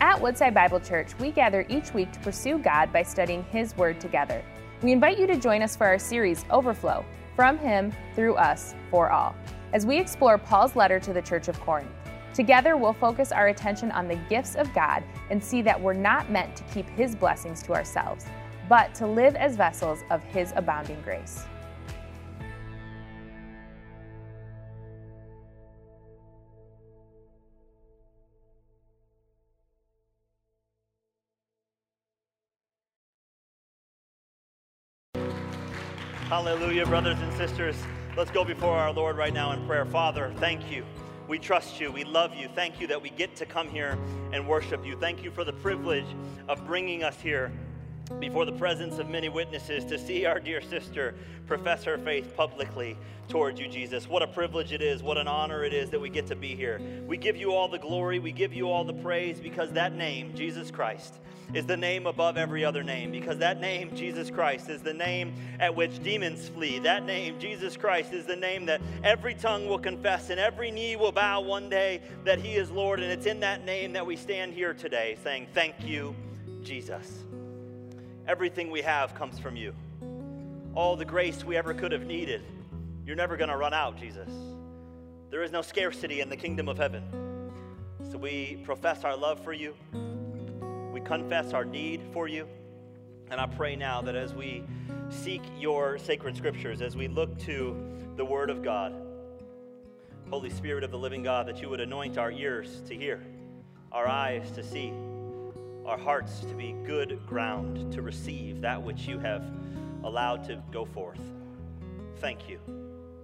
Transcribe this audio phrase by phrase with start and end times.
[0.00, 3.98] At Woodside Bible Church, we gather each week to pursue God by studying His Word
[3.98, 4.44] together.
[4.82, 7.02] We invite you to join us for our series, Overflow
[7.34, 9.34] From Him, Through Us, For All,
[9.72, 11.88] as we explore Paul's letter to the Church of Corinth.
[12.34, 16.30] Together, we'll focus our attention on the gifts of God and see that we're not
[16.30, 18.26] meant to keep His blessings to ourselves,
[18.68, 21.46] but to live as vessels of His abounding grace.
[36.46, 37.74] Hallelujah, brothers and sisters.
[38.16, 39.84] Let's go before our Lord right now in prayer.
[39.84, 40.84] Father, thank you.
[41.26, 41.90] We trust you.
[41.90, 42.46] We love you.
[42.54, 43.98] Thank you that we get to come here
[44.30, 44.96] and worship you.
[44.96, 46.06] Thank you for the privilege
[46.48, 47.50] of bringing us here
[48.20, 51.14] before the presence of many witnesses to see our dear sister
[51.46, 52.96] profess her faith publicly
[53.28, 54.08] towards you, Jesus.
[54.08, 55.02] What a privilege it is.
[55.02, 56.80] What an honor it is that we get to be here.
[57.06, 58.18] We give you all the glory.
[58.18, 61.18] We give you all the praise because that name, Jesus Christ,
[61.54, 65.34] is the name above every other name because that name, Jesus Christ, is the name
[65.60, 66.78] at which demons flee.
[66.80, 70.96] That name, Jesus Christ, is the name that every tongue will confess and every knee
[70.96, 73.00] will bow one day that He is Lord.
[73.00, 76.14] And it's in that name that we stand here today saying, Thank you,
[76.62, 77.24] Jesus.
[78.28, 79.72] Everything we have comes from you.
[80.74, 82.42] All the grace we ever could have needed,
[83.06, 84.28] you're never going to run out, Jesus.
[85.30, 87.04] There is no scarcity in the kingdom of heaven.
[88.10, 89.74] So we profess our love for you.
[90.92, 92.48] We confess our need for you.
[93.30, 94.64] And I pray now that as we
[95.08, 97.76] seek your sacred scriptures, as we look to
[98.16, 98.92] the Word of God,
[100.30, 103.22] Holy Spirit of the living God, that you would anoint our ears to hear,
[103.92, 104.92] our eyes to see,
[105.86, 109.44] our hearts to be good ground to receive that which you have
[110.04, 111.20] allowed to go forth.
[112.18, 112.58] Thank you.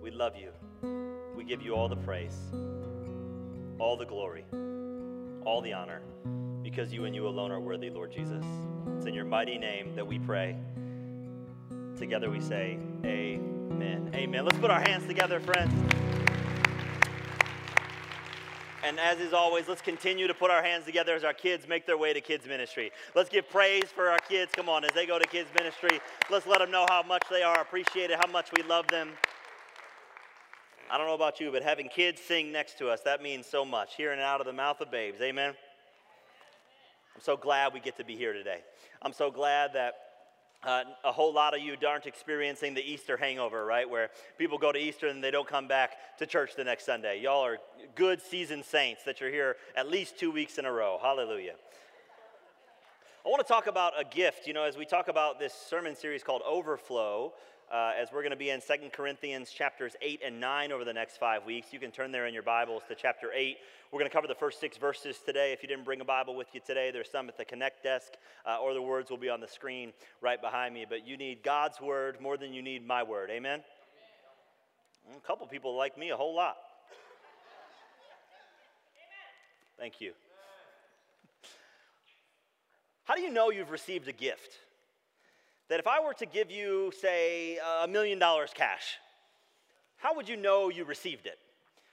[0.01, 0.51] We love you.
[1.37, 2.37] We give you all the praise,
[3.79, 4.45] all the glory,
[5.45, 6.03] all the honor
[6.63, 8.45] because you and you alone are worthy, Lord Jesus.
[8.97, 10.57] It's in your mighty name that we pray.
[11.99, 14.11] Together we say, Amen.
[14.15, 14.45] Amen.
[14.45, 15.73] Let's put our hands together, friends.
[18.85, 21.87] And as is always, let's continue to put our hands together as our kids make
[21.87, 22.91] their way to kids' ministry.
[23.15, 24.51] Let's give praise for our kids.
[24.55, 26.01] Come on, as they go to kids' ministry,
[26.31, 29.11] let's let them know how much they are appreciated, how much we love them.
[30.91, 33.65] I don't know about you, but having kids sing next to us, that means so
[33.65, 33.95] much.
[33.95, 35.21] Hearing out of the mouth of babes.
[35.21, 35.55] Amen.
[37.15, 38.59] I'm so glad we get to be here today.
[39.01, 39.95] I'm so glad that
[40.65, 43.89] uh, a whole lot of you aren't experiencing the Easter hangover, right?
[43.89, 47.21] Where people go to Easter and they don't come back to church the next Sunday.
[47.21, 47.59] Y'all are
[47.95, 50.99] good seasoned saints that you're here at least two weeks in a row.
[51.03, 51.55] Hallelujah.
[53.25, 54.47] I want to talk about a gift.
[54.47, 57.33] You know, as we talk about this sermon series called Overflow,
[57.73, 60.93] uh, as we're going to be in Second Corinthians chapters 8 and 9 over the
[60.93, 61.73] next five weeks.
[61.73, 63.57] You can turn there in your Bibles to chapter 8.
[63.91, 65.53] We're going to cover the first six verses today.
[65.53, 68.13] If you didn't bring a Bible with you today, there's some at the Connect desk,
[68.47, 70.85] uh, or the words will be on the screen right behind me.
[70.87, 73.31] But you need God's word more than you need my word.
[73.31, 73.61] Amen?
[75.07, 75.21] Amen.
[75.25, 76.57] A couple people like me a whole lot.
[79.79, 80.13] Thank you.
[83.05, 84.59] How do you know you've received a gift?
[85.73, 88.99] That if I were to give you, say, a million dollars cash,
[89.97, 91.39] how would you know you received it?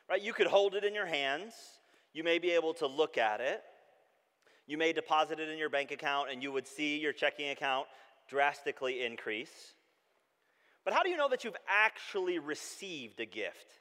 [0.09, 0.21] Right?
[0.21, 1.53] You could hold it in your hands.
[2.11, 3.63] You may be able to look at it.
[4.67, 7.87] You may deposit it in your bank account and you would see your checking account
[8.27, 9.73] drastically increase.
[10.83, 13.78] But how do you know that you've actually received a gift?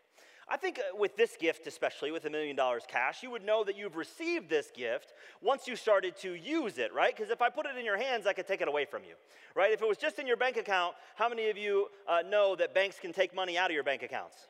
[0.51, 3.65] I think uh, with this gift, especially with a million dollars cash, you would know
[3.65, 7.15] that you've received this gift once you started to use it, right?
[7.15, 9.15] Because if I put it in your hands, I could take it away from you,
[9.55, 9.73] right?
[9.73, 12.75] If it was just in your bank account, how many of you uh, know that
[12.75, 14.49] banks can take money out of your bank accounts?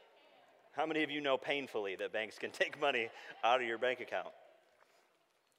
[0.73, 3.09] How many of you know painfully that banks can take money
[3.43, 4.29] out of your bank account?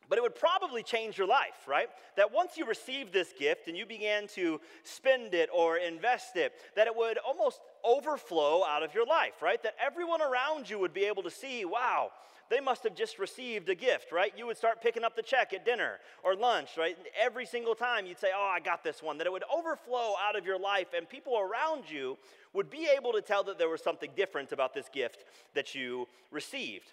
[0.10, 1.88] But it would probably change your life, right?
[2.18, 6.54] That once you received this gift and you began to spend it or invest it,
[6.76, 9.62] that it would almost overflow out of your life, right?
[9.62, 12.10] That everyone around you would be able to see, wow,
[12.50, 14.34] they must have just received a gift, right?
[14.36, 16.98] You would start picking up the check at dinner or lunch, right?
[17.20, 19.20] Every single time you'd say, oh, I got this one.
[19.20, 22.18] That it would overflow out of your life and people around you
[22.54, 26.08] would be able to tell that there was something different about this gift that you
[26.32, 26.92] received.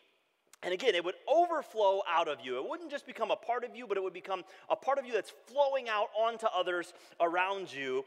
[0.62, 2.56] And again, it would overflow out of you.
[2.56, 5.06] It wouldn't just become a part of you, but it would become a part of
[5.06, 8.04] you that's flowing out onto others around you.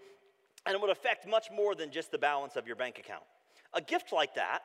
[0.65, 3.23] And it would affect much more than just the balance of your bank account.
[3.73, 4.59] A gift like that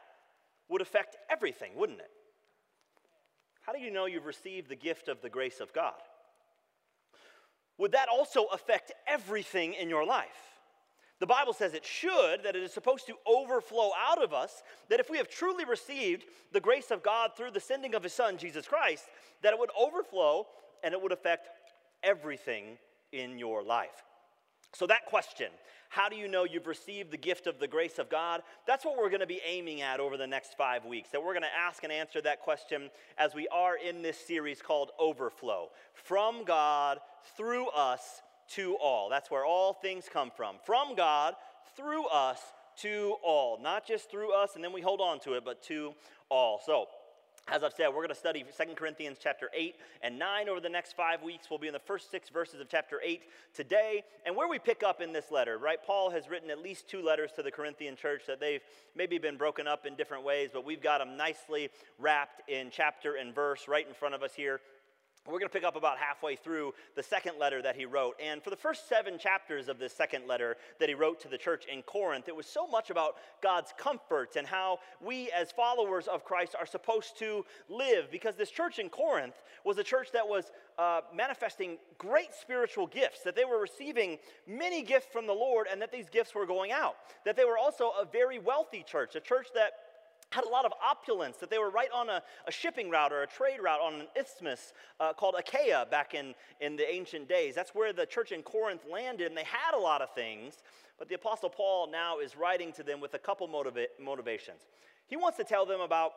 [0.69, 2.11] would affect everything, wouldn't it?
[3.61, 5.95] How do you know you've received the gift of the grace of God?
[7.79, 10.54] Would that also affect everything in your life?
[11.21, 15.01] The Bible says it should, that it is supposed to overflow out of us, that
[15.01, 18.37] if we have truly received the grace of God through the sending of His Son,
[18.37, 19.05] Jesus Christ,
[19.43, 20.47] that it would overflow
[20.83, 21.49] and it would affect
[22.03, 22.79] everything
[23.13, 24.03] in your life.
[24.75, 25.51] So, that question,
[25.89, 28.43] how do you know you've received the gift of the grace of God?
[28.67, 31.11] That's what we're going to be aiming at over the next five weeks.
[31.11, 34.61] That we're going to ask and answer that question as we are in this series
[34.61, 36.99] called Overflow From God,
[37.37, 39.09] through us, to all.
[39.09, 40.57] That's where all things come from.
[40.65, 41.35] From God,
[41.77, 42.41] through us,
[42.83, 43.59] to all.
[43.63, 45.95] Not just through us and then we hold on to it, but to
[46.29, 46.61] all.
[46.65, 46.87] So,
[47.47, 50.71] as I've said, we're going to study 2 Corinthians chapter 8 and 9 over the
[50.71, 51.49] next five weeks.
[51.51, 53.21] We'll be in the first six verses of chapter 8
[53.53, 54.03] today.
[54.25, 55.77] And where we pick up in this letter, right?
[55.85, 58.63] Paul has written at least two letters to the Corinthian church that they've
[58.97, 61.69] maybe been broken up in different ways, but we've got them nicely
[61.99, 64.63] wrapped in chapter and verse right in front of us here.
[65.27, 68.15] We're going to pick up about halfway through the second letter that he wrote.
[68.23, 71.39] And for the first seven chapters of this second letter that he wrote to the
[71.39, 76.09] church in Corinth, it was so much about God's comforts and how we, as followers
[76.09, 78.11] of Christ, are supposed to live.
[78.11, 83.23] Because this church in Corinth was a church that was uh, manifesting great spiritual gifts,
[83.23, 86.71] that they were receiving many gifts from the Lord, and that these gifts were going
[86.71, 86.97] out.
[87.25, 89.73] That they were also a very wealthy church, a church that
[90.31, 93.23] had a lot of opulence, that they were right on a, a shipping route or
[93.23, 97.55] a trade route on an isthmus uh, called Achaia back in, in the ancient days.
[97.55, 100.63] That's where the church in Corinth landed, and they had a lot of things.
[100.99, 104.63] But the Apostle Paul now is writing to them with a couple motiva- motivations.
[105.07, 106.13] He wants to tell them about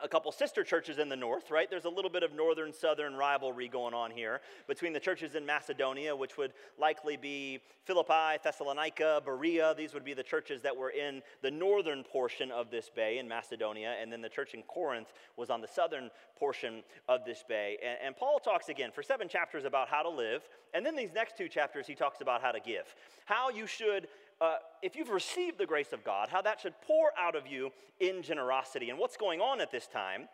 [0.00, 1.68] a couple sister churches in the north, right?
[1.68, 5.44] There's a little bit of northern southern rivalry going on here between the churches in
[5.44, 9.74] Macedonia, which would likely be Philippi, Thessalonica, Berea.
[9.76, 13.26] These would be the churches that were in the northern portion of this bay in
[13.26, 17.78] Macedonia, and then the church in Corinth was on the southern portion of this bay.
[17.84, 21.12] And, and Paul talks again for seven chapters about how to live, and then these
[21.12, 22.94] next two chapters he talks about how to give,
[23.24, 24.06] how you should
[24.40, 27.70] uh, if you've received the grace of God, how that should pour out of you
[28.00, 28.90] in generosity.
[28.90, 30.28] And what's going on at this time?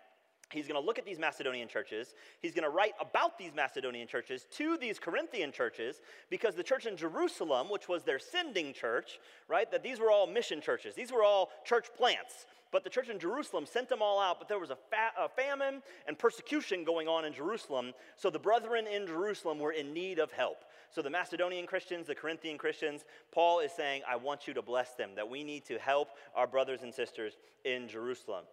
[0.55, 2.15] He's going to look at these Macedonian churches.
[2.41, 6.87] He's going to write about these Macedonian churches to these Corinthian churches because the church
[6.87, 9.19] in Jerusalem, which was their sending church,
[9.49, 10.95] right, that these were all mission churches.
[10.95, 12.47] These were all church plants.
[12.73, 15.29] But the church in Jerusalem sent them all out, but there was a, fa- a
[15.29, 17.93] famine and persecution going on in Jerusalem.
[18.17, 20.65] So the brethren in Jerusalem were in need of help.
[20.95, 24.95] So, the Macedonian Christians, the Corinthian Christians, Paul is saying, I want you to bless
[24.95, 28.45] them, that we need to help our brothers and sisters in Jerusalem.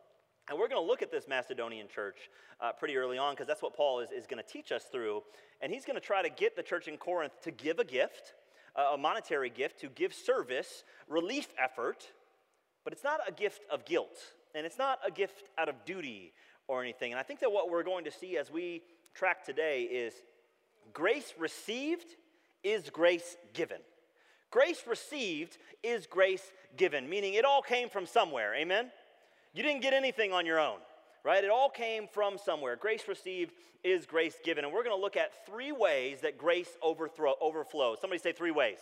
[0.49, 2.17] And we're going to look at this Macedonian church
[2.59, 5.21] uh, pretty early on because that's what Paul is, is going to teach us through.
[5.61, 8.33] And he's going to try to get the church in Corinth to give a gift,
[8.75, 12.11] uh, a monetary gift, to give service, relief effort,
[12.83, 14.17] but it's not a gift of guilt.
[14.55, 16.33] And it's not a gift out of duty
[16.67, 17.11] or anything.
[17.11, 18.81] And I think that what we're going to see as we
[19.13, 20.13] track today is
[20.93, 22.15] grace received
[22.63, 23.79] is grace given.
[24.51, 28.53] Grace received is grace given, meaning it all came from somewhere.
[28.55, 28.91] Amen?
[29.53, 30.77] You didn't get anything on your own,
[31.23, 31.43] right?
[31.43, 32.75] It all came from somewhere.
[32.75, 33.53] Grace received
[33.83, 34.63] is grace given.
[34.63, 37.99] And we're going to look at three ways that grace overthrow, overflows.
[37.99, 38.77] Somebody say three ways.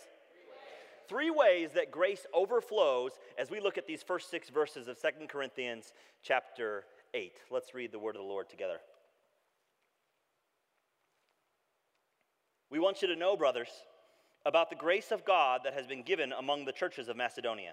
[1.08, 5.28] Three ways that grace overflows as we look at these first six verses of Second
[5.28, 6.84] Corinthians chapter
[7.14, 7.32] 8.
[7.50, 8.78] Let's read the word of the Lord together.
[12.70, 13.70] We want you to know, brothers,
[14.46, 17.72] about the grace of God that has been given among the churches of Macedonia.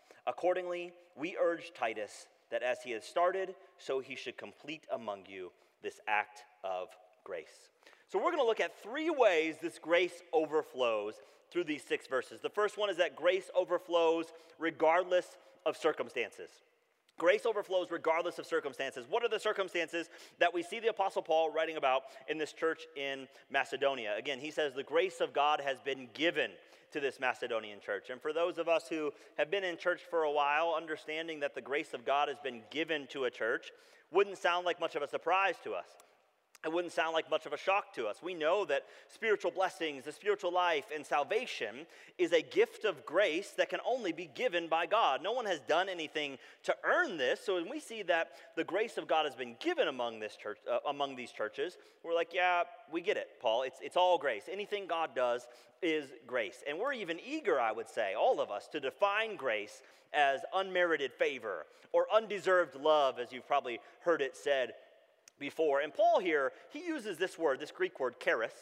[0.27, 5.51] Accordingly, we urge Titus that as he has started, so he should complete among you
[5.81, 6.89] this act of
[7.23, 7.69] grace.
[8.07, 11.15] So, we're going to look at three ways this grace overflows
[11.51, 12.41] through these six verses.
[12.41, 14.25] The first one is that grace overflows
[14.59, 16.49] regardless of circumstances.
[17.17, 19.05] Grace overflows regardless of circumstances.
[19.09, 22.83] What are the circumstances that we see the Apostle Paul writing about in this church
[22.95, 24.15] in Macedonia?
[24.17, 26.51] Again, he says the grace of God has been given
[26.91, 28.09] to this Macedonian church.
[28.09, 31.55] And for those of us who have been in church for a while, understanding that
[31.55, 33.71] the grace of God has been given to a church
[34.11, 35.87] wouldn't sound like much of a surprise to us
[36.63, 38.21] it wouldn't sound like much of a shock to us.
[38.21, 41.87] We know that spiritual blessings, the spiritual life, and salvation
[42.19, 45.23] is a gift of grace that can only be given by God.
[45.23, 47.39] No one has done anything to earn this.
[47.43, 50.59] So when we see that the grace of God has been given among this church,
[50.71, 53.63] uh, among these churches, we're like, yeah, we get it, Paul.
[53.63, 54.43] It's it's all grace.
[54.51, 55.47] Anything God does
[55.81, 59.81] is grace, and we're even eager, I would say, all of us, to define grace
[60.13, 64.73] as unmerited favor or undeserved love, as you've probably heard it said
[65.41, 65.81] before.
[65.81, 68.53] And Paul here, he uses this word, this Greek word, charis,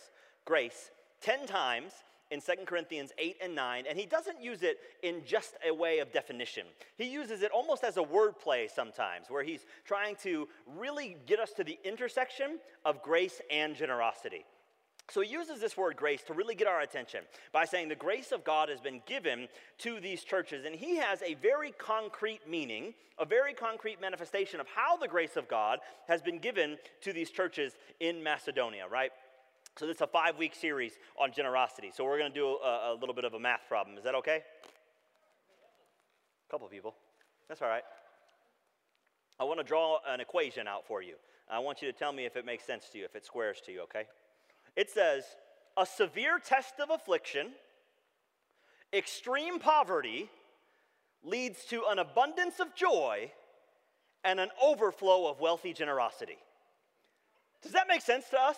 [0.45, 0.89] grace,
[1.21, 1.91] 10 times
[2.31, 5.99] in 2 Corinthians 8 and 9, and he doesn't use it in just a way
[5.99, 6.65] of definition.
[6.95, 11.51] He uses it almost as a wordplay sometimes, where he's trying to really get us
[11.53, 14.45] to the intersection of grace and generosity.
[15.09, 18.31] So he uses this word grace to really get our attention by saying the grace
[18.31, 19.47] of God has been given
[19.79, 20.65] to these churches.
[20.65, 25.35] And he has a very concrete meaning, a very concrete manifestation of how the grace
[25.35, 29.11] of God has been given to these churches in Macedonia, right?
[29.77, 31.91] So this is a five week series on generosity.
[31.95, 33.97] So we're going to do a, a, little bit of a math problem.
[33.97, 34.43] Is that okay?
[36.47, 36.95] A couple people.
[37.47, 37.83] That's all right.
[39.39, 41.15] I want to draw an equation out for you.
[41.49, 43.59] I want you to tell me if it makes sense to you, if it squares
[43.65, 44.03] to you, okay?
[44.79, 45.25] It says,
[45.75, 47.47] a severe test of affliction,
[48.93, 50.29] extreme poverty,
[51.21, 53.29] leads to an abundance of joy
[54.23, 56.37] and an overflow of wealthy generosity.
[57.61, 58.55] Does that make sense to us?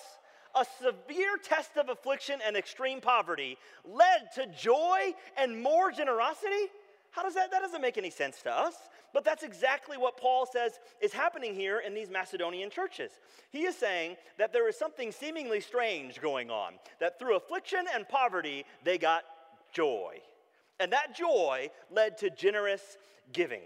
[0.54, 6.70] a severe test of affliction and extreme poverty led to joy and more generosity?
[7.12, 7.52] How does that?
[7.52, 8.76] That doesn't make any sense to us.
[9.14, 13.12] But that's exactly what Paul says is happening here in these Macedonian churches.
[13.52, 18.08] He is saying that there is something seemingly strange going on, that through affliction and
[18.08, 19.24] poverty, they got
[19.74, 20.20] joy.
[20.80, 22.98] And that joy led to generous
[23.34, 23.62] giving.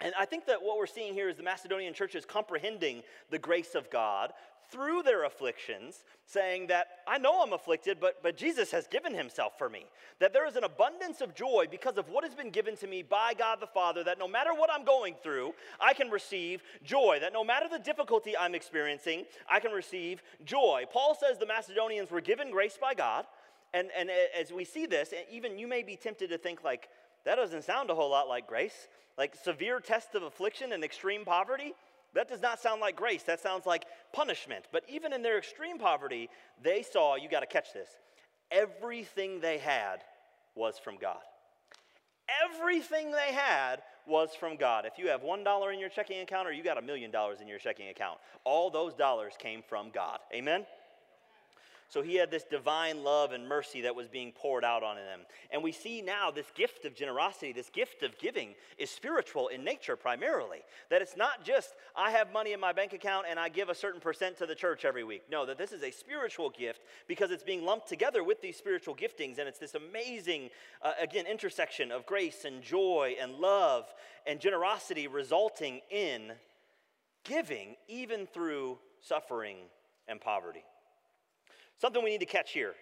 [0.00, 3.74] And I think that what we're seeing here is the Macedonian churches comprehending the grace
[3.74, 4.32] of God
[4.70, 9.58] through their afflictions, saying that I know I'm afflicted, but, but Jesus has given himself
[9.58, 9.86] for me.
[10.20, 13.02] That there is an abundance of joy because of what has been given to me
[13.02, 17.18] by God the Father, that no matter what I'm going through, I can receive joy.
[17.20, 20.84] That no matter the difficulty I'm experiencing, I can receive joy.
[20.92, 23.26] Paul says the Macedonians were given grace by God.
[23.72, 26.88] And, and as we see this, even you may be tempted to think, like,
[27.24, 28.88] that doesn't sound a whole lot like grace.
[29.18, 31.74] Like severe test of affliction and extreme poverty.
[32.14, 33.22] That does not sound like grace.
[33.22, 34.66] That sounds like punishment.
[34.72, 36.28] But even in their extreme poverty,
[36.62, 37.88] they saw, you got to catch this,
[38.50, 40.00] everything they had
[40.54, 41.20] was from God.
[42.44, 44.86] Everything they had was from God.
[44.86, 47.48] If you have $1 in your checking account or you got a million dollars in
[47.48, 50.18] your checking account, all those dollars came from God.
[50.34, 50.64] Amen?
[51.90, 55.20] So he had this divine love and mercy that was being poured out on him.
[55.50, 59.64] And we see now this gift of generosity, this gift of giving is spiritual in
[59.64, 60.60] nature primarily.
[60.88, 63.74] That it's not just, I have money in my bank account and I give a
[63.74, 65.24] certain percent to the church every week.
[65.28, 68.94] No, that this is a spiritual gift because it's being lumped together with these spiritual
[68.94, 69.38] giftings.
[69.40, 70.50] And it's this amazing,
[70.82, 73.92] uh, again, intersection of grace and joy and love
[74.28, 76.30] and generosity resulting in
[77.24, 79.56] giving even through suffering
[80.06, 80.62] and poverty.
[81.80, 82.74] Something we need to catch here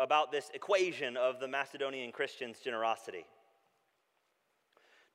[0.00, 3.24] about this equation of the Macedonian Christians' generosity.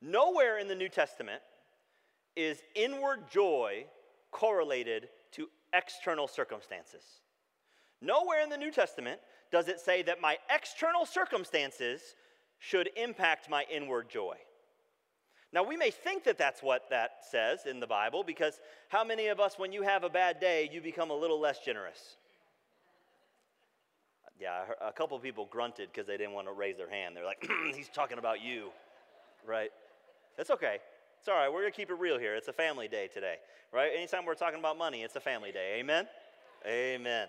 [0.00, 1.42] Nowhere in the New Testament
[2.36, 3.84] is inward joy
[4.30, 7.02] correlated to external circumstances.
[8.00, 9.20] Nowhere in the New Testament
[9.52, 12.00] does it say that my external circumstances
[12.58, 14.36] should impact my inward joy.
[15.52, 18.58] Now, we may think that that's what that says in the Bible because
[18.88, 21.58] how many of us, when you have a bad day, you become a little less
[21.58, 22.16] generous?
[24.40, 27.16] Yeah, a couple of people grunted because they didn't want to raise their hand.
[27.16, 28.68] They're like, he's talking about you,
[29.44, 29.70] right?
[30.36, 30.78] That's okay.
[31.18, 31.52] It's all right.
[31.52, 32.36] We're going to keep it real here.
[32.36, 33.36] It's a family day today,
[33.72, 33.90] right?
[33.96, 35.78] Anytime we're talking about money, it's a family day.
[35.80, 36.06] Amen?
[36.64, 37.28] Amen.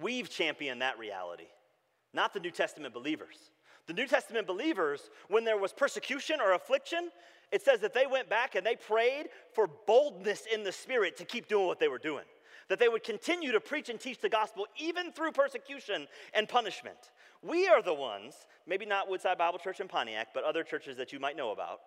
[0.00, 1.46] We've championed that reality,
[2.12, 3.50] not the New Testament believers.
[3.86, 7.10] The New Testament believers, when there was persecution or affliction,
[7.52, 11.24] it says that they went back and they prayed for boldness in the spirit to
[11.24, 12.24] keep doing what they were doing
[12.68, 16.96] that they would continue to preach and teach the gospel even through persecution and punishment.
[17.42, 18.34] We are the ones,
[18.66, 21.80] maybe not Woodside Bible Church in Pontiac, but other churches that you might know about,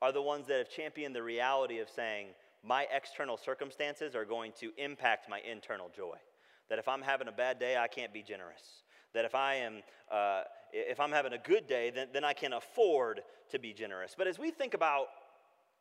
[0.00, 2.28] are the ones that have championed the reality of saying,
[2.64, 6.16] my external circumstances are going to impact my internal joy.
[6.68, 8.82] That if I'm having a bad day, I can't be generous.
[9.14, 10.42] That if I am, uh,
[10.72, 13.20] if I'm having a good day, then, then I can afford
[13.50, 14.14] to be generous.
[14.16, 15.06] But as we think about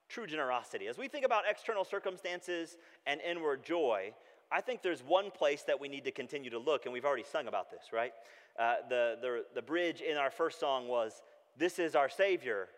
[0.09, 0.87] true generosity.
[0.87, 4.13] As we think about external circumstances and inward joy,
[4.51, 7.23] I think there's one place that we need to continue to look, and we've already
[7.23, 8.13] sung about this, right?
[8.57, 11.21] Uh, the, the, the bridge in our first song was,
[11.57, 12.69] This is our Savior,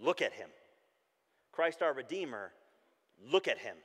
[0.00, 0.48] look at him.
[1.52, 2.52] Christ our Redeemer,
[3.30, 3.76] look at him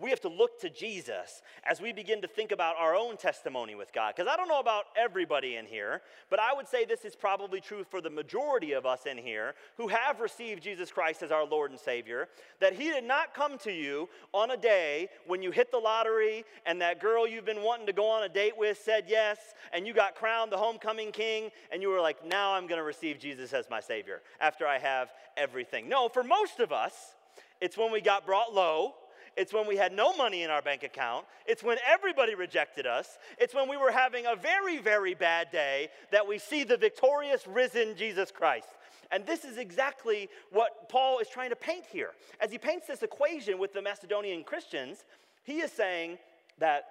[0.00, 3.74] we have to look to Jesus as we begin to think about our own testimony
[3.74, 4.14] with God.
[4.16, 7.60] Because I don't know about everybody in here, but I would say this is probably
[7.60, 11.44] true for the majority of us in here who have received Jesus Christ as our
[11.44, 12.28] Lord and Savior.
[12.60, 16.44] That He did not come to you on a day when you hit the lottery
[16.66, 19.38] and that girl you've been wanting to go on a date with said yes,
[19.72, 22.84] and you got crowned the homecoming king, and you were like, now I'm going to
[22.84, 25.88] receive Jesus as my Savior after I have everything.
[25.88, 27.14] No, for most of us,
[27.60, 28.94] it's when we got brought low
[29.40, 31.24] It's when we had no money in our bank account.
[31.46, 33.16] It's when everybody rejected us.
[33.38, 37.46] It's when we were having a very, very bad day that we see the victorious,
[37.46, 38.68] risen Jesus Christ.
[39.10, 42.10] And this is exactly what Paul is trying to paint here.
[42.38, 45.06] As he paints this equation with the Macedonian Christians,
[45.42, 46.18] he is saying
[46.58, 46.84] that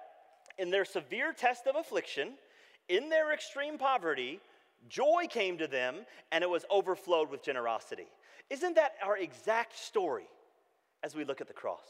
[0.58, 2.30] in their severe test of affliction,
[2.88, 4.40] in their extreme poverty,
[4.88, 5.98] joy came to them
[6.32, 8.08] and it was overflowed with generosity.
[8.50, 10.26] Isn't that our exact story
[11.04, 11.86] as we look at the cross?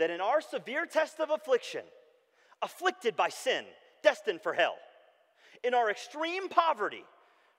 [0.00, 1.82] That in our severe test of affliction,
[2.62, 3.64] afflicted by sin,
[4.02, 4.76] destined for hell,
[5.62, 7.04] in our extreme poverty,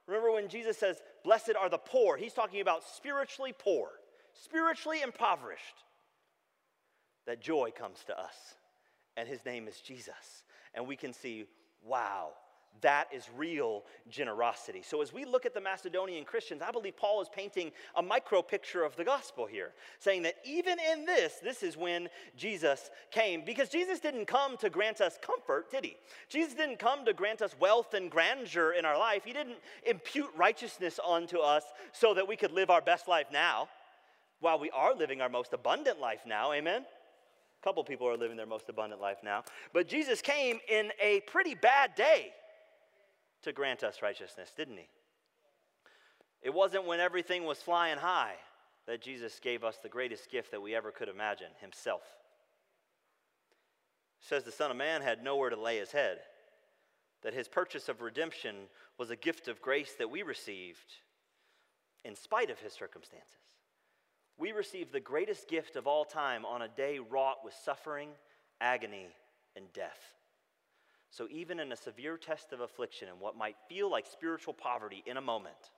[0.07, 3.89] remember when Jesus says, Blessed are the poor, he's talking about spiritually poor,
[4.33, 5.86] spiritually impoverished,
[7.27, 8.55] that joy comes to us.
[9.15, 10.43] And his name is Jesus.
[10.74, 11.45] And we can see,
[11.86, 12.31] wow,
[12.82, 14.82] that is real generosity.
[14.82, 18.42] So, as we look at the Macedonian Christians, I believe Paul is painting a micro
[18.42, 23.44] picture of the gospel here, saying that even in this, this is when Jesus came.
[23.46, 25.96] Because Jesus didn't come to grant us comfort, did he?
[26.28, 29.24] Jesus didn't come to grant us wealth and grandeur in our life.
[29.25, 33.70] He didn't impute righteousness onto us so that we could live our best life now,
[34.40, 36.51] while we are living our most abundant life now.
[36.51, 36.82] Amen?
[36.82, 39.44] A couple people are living their most abundant life now.
[39.72, 42.32] But Jesus came in a pretty bad day
[43.43, 44.88] to grant us righteousness, didn't he?
[46.41, 48.36] It wasn't when everything was flying high
[48.88, 52.01] that Jesus gave us the greatest gift that we ever could imagine himself.
[54.19, 56.19] It says the Son of Man had nowhere to lay his head,
[57.21, 58.55] that his purchase of redemption
[58.98, 60.93] was a gift of grace that we received
[62.03, 63.36] in spite of his circumstances.
[64.38, 68.10] We received the greatest gift of all time on a day wrought with suffering,
[68.60, 69.07] agony,
[69.55, 70.00] and death.
[71.12, 75.03] So, even in a severe test of affliction and what might feel like spiritual poverty
[75.06, 75.72] in a moment,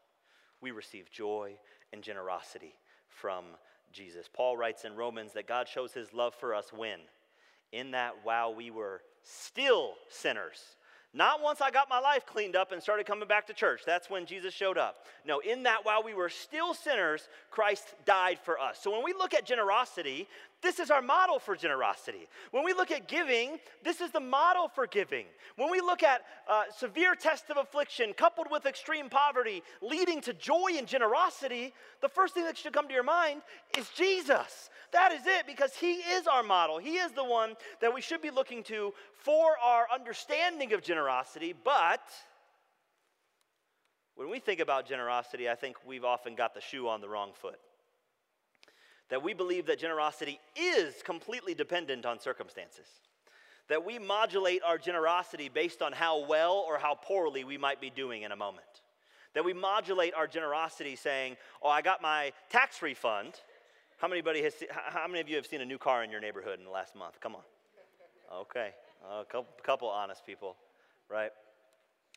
[0.61, 1.53] we receive joy
[1.91, 2.75] and generosity
[3.09, 3.45] from
[3.91, 4.29] Jesus.
[4.31, 6.99] Paul writes in Romans that God shows his love for us when?
[7.71, 10.77] In that while we were still sinners,
[11.15, 13.81] not once I got my life cleaned up and started coming back to church.
[13.85, 15.05] That's when Jesus showed up.
[15.25, 18.79] No, in that while we were still sinners, Christ died for us.
[18.81, 20.27] So when we look at generosity,
[20.63, 22.27] this is our model for generosity.
[22.51, 25.25] When we look at giving, this is the model for giving.
[25.57, 30.33] When we look at uh, severe tests of affliction coupled with extreme poverty leading to
[30.33, 33.41] joy and generosity, the first thing that should come to your mind
[33.77, 34.69] is Jesus.
[34.91, 36.79] That is it because He is our model.
[36.79, 41.53] He is the one that we should be looking to for our understanding of generosity.
[41.63, 42.01] But
[44.15, 47.31] when we think about generosity, I think we've often got the shoe on the wrong
[47.33, 47.59] foot
[49.09, 52.87] that we believe that generosity is completely dependent on circumstances.
[53.69, 57.89] That we modulate our generosity based on how well or how poorly we might be
[57.89, 58.65] doing in a moment.
[59.33, 63.33] That we modulate our generosity saying, Oh, I got my tax refund.
[63.97, 66.59] How many, has, how many of you have seen a new car in your neighborhood
[66.59, 67.19] in the last month?
[67.21, 67.43] Come on.
[68.41, 68.71] Okay.
[69.03, 70.55] Uh, a couple, couple honest people,
[71.09, 71.31] right?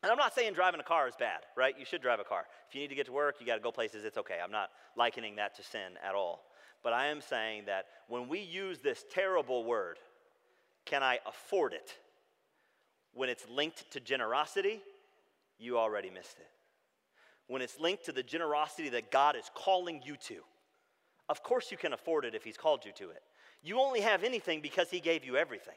[0.02, 1.74] And I'm not saying driving a car is bad, right?
[1.78, 2.44] You should drive a car.
[2.68, 4.38] If you need to get to work, you got to go places, it's okay.
[4.42, 6.42] I'm not likening that to sin at all.
[6.86, 9.98] But I am saying that when we use this terrible word,
[10.84, 11.92] can I afford it?
[13.12, 14.80] When it's linked to generosity,
[15.58, 16.46] you already missed it.
[17.48, 20.36] When it's linked to the generosity that God is calling you to,
[21.28, 23.22] of course you can afford it if He's called you to it.
[23.64, 25.74] You only have anything because He gave you everything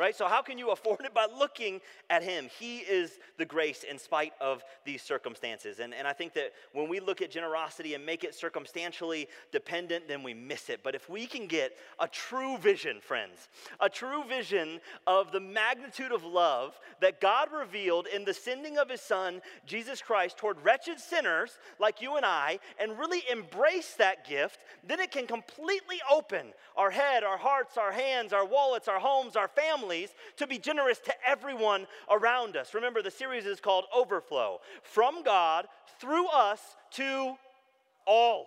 [0.00, 0.16] right?
[0.16, 1.14] So, how can you afford it?
[1.14, 2.48] By looking at Him.
[2.58, 5.78] He is the grace in spite of these circumstances.
[5.78, 10.08] And, and I think that when we look at generosity and make it circumstantially dependent,
[10.08, 10.80] then we miss it.
[10.82, 16.12] But if we can get a true vision, friends, a true vision of the magnitude
[16.12, 20.98] of love that God revealed in the sending of His Son, Jesus Christ, toward wretched
[20.98, 26.46] sinners like you and I, and really embrace that gift, then it can completely open
[26.76, 30.58] our head, our hearts, our hands, our wallets, our homes, our families families to be
[30.58, 32.74] generous to everyone around us.
[32.74, 35.66] Remember, the series is called Overflow from God
[36.00, 36.60] through us
[36.92, 37.34] to
[38.06, 38.46] all,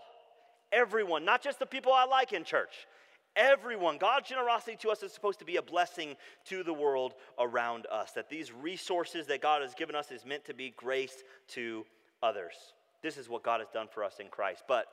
[0.72, 2.88] everyone, not just the people I like in church.
[3.36, 7.88] Everyone, God's generosity to us is supposed to be a blessing to the world around
[7.92, 8.12] us.
[8.12, 11.84] That these resources that God has given us is meant to be grace to
[12.22, 12.54] others.
[13.02, 14.64] This is what God has done for us in Christ.
[14.68, 14.86] But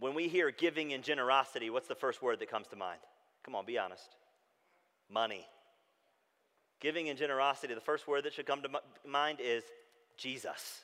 [0.00, 3.00] when we hear giving and generosity, what's the first word that comes to mind?
[3.44, 4.16] Come on, be honest
[5.12, 5.46] money.
[6.80, 8.68] Giving and generosity, the first word that should come to
[9.06, 9.64] mind is
[10.16, 10.82] Jesus.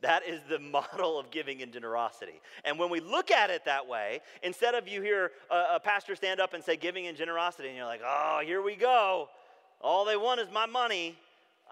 [0.00, 2.40] That is the model of giving and generosity.
[2.64, 6.16] And when we look at it that way, instead of you hear a, a, pastor
[6.16, 9.28] stand up and say giving and generosity, and you're like, oh, here we go.
[9.80, 11.16] All they want is my money.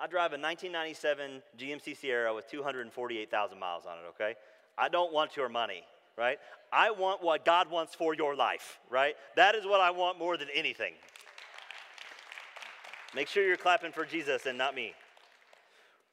[0.01, 4.35] I drive a 1997 GMC Sierra with 248,000 miles on it, okay?
[4.79, 5.85] I don't want your money.
[6.17, 6.39] right?
[6.73, 9.15] I want what God wants for your life, right?
[9.37, 10.95] That is what I want more than anything.
[13.15, 14.95] Make sure you're clapping for Jesus and not me.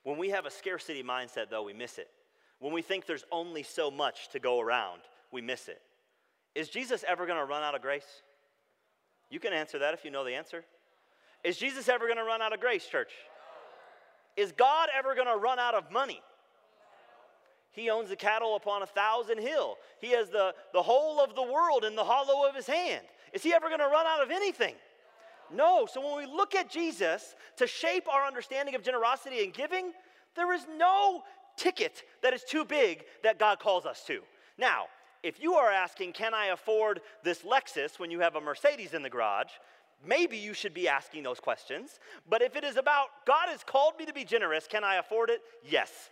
[0.04, 2.10] When we have a scarcity mindset, though, we miss it.
[2.60, 5.82] When we think there's only so much to go around, we miss it.
[6.56, 8.24] Is Jesus ever going to run out of grace?
[9.30, 10.64] You can answer that if you know the answer.
[11.44, 13.12] Is Jesus ever going to run out of grace, church?
[14.36, 16.22] Is God ever going to run out of money?
[17.72, 19.76] He owns the cattle upon a thousand hill.
[20.00, 23.06] He has the, the whole of the world in the hollow of his hand.
[23.34, 24.74] Is he ever going to run out of anything?
[25.54, 25.88] No.
[25.92, 29.92] So when we look at Jesus to shape our understanding of generosity and giving,
[30.36, 31.24] there is no
[31.58, 34.22] ticket that is too big that God calls us to.
[34.58, 34.86] Now,
[35.24, 39.02] if you are asking, can I afford this Lexus when you have a Mercedes in
[39.02, 39.52] the garage?
[40.06, 42.00] Maybe you should be asking those questions.
[42.30, 45.30] But if it is about, God has called me to be generous, can I afford
[45.30, 45.42] it?
[45.64, 46.12] Yes.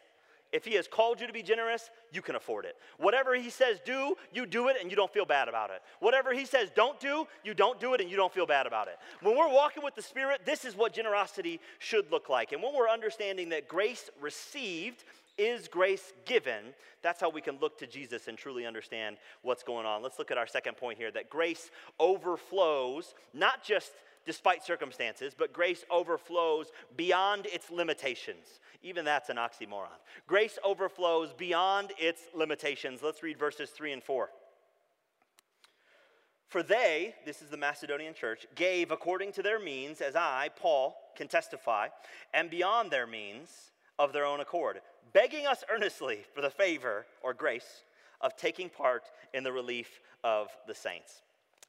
[0.56, 2.78] If He has called you to be generous, you can afford it.
[2.98, 5.82] Whatever He says do, you do it and you don't feel bad about it.
[6.00, 8.88] Whatever He says don't do, you don't do it and you don't feel bad about
[8.88, 8.98] it.
[9.22, 12.54] When we're walking with the Spirit, this is what generosity should look like.
[12.54, 15.04] And when we're understanding that grace received
[15.38, 16.74] is grace given?
[17.02, 20.02] That's how we can look to Jesus and truly understand what's going on.
[20.02, 23.92] Let's look at our second point here that grace overflows, not just
[24.26, 28.60] despite circumstances, but grace overflows beyond its limitations.
[28.82, 30.00] Even that's an oxymoron.
[30.28, 33.02] Grace overflows beyond its limitations.
[33.04, 34.30] Let's read verses 3 and 4.
[36.48, 40.96] For they, this is the Macedonian church, gave according to their means, as I, Paul,
[41.16, 41.88] can testify,
[42.34, 44.82] and beyond their means of their own accord,
[45.14, 47.84] begging us earnestly for the favor or grace
[48.22, 51.22] of taking part in the relief of the saints.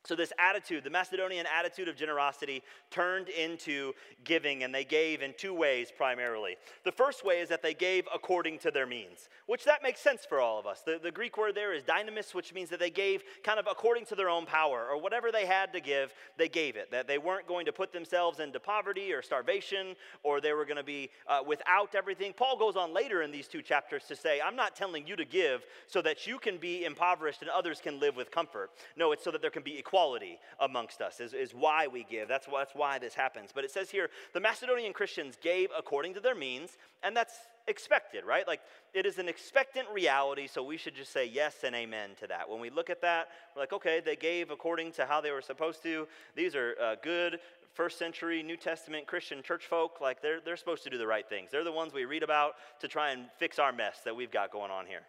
[0.07, 3.93] So, this attitude, the Macedonian attitude of generosity, turned into
[4.23, 6.57] giving, and they gave in two ways primarily.
[6.85, 10.25] The first way is that they gave according to their means, which that makes sense
[10.25, 10.83] for all of us.
[10.83, 14.05] The, the Greek word there is dynamis, which means that they gave kind of according
[14.07, 16.93] to their own power, or whatever they had to give, they gave it.
[16.93, 20.77] That they weren't going to put themselves into poverty or starvation, or they were going
[20.77, 22.33] to be uh, without everything.
[22.33, 25.25] Paul goes on later in these two chapters to say, I'm not telling you to
[25.25, 28.71] give so that you can be impoverished and others can live with comfort.
[28.97, 32.05] No, it's so that there can be equality equality amongst us, is, is why we
[32.05, 32.29] give.
[32.29, 33.51] That's, that's why this happens.
[33.55, 37.35] But it says here the Macedonian Christians gave according to their means, and that's
[37.67, 38.47] expected, right?
[38.47, 38.61] Like
[38.93, 42.49] it is an expectant reality, so we should just say yes and amen to that.
[42.49, 45.41] When we look at that, we're like, okay, they gave according to how they were
[45.41, 46.07] supposed to.
[46.35, 47.39] These are uh, good
[47.73, 50.03] first century New Testament Christian church folk.
[50.03, 51.51] Like they're, they're supposed to do the right things.
[51.51, 54.53] They're the ones we read about to try and fix our mess that we've got
[54.53, 55.03] going on here.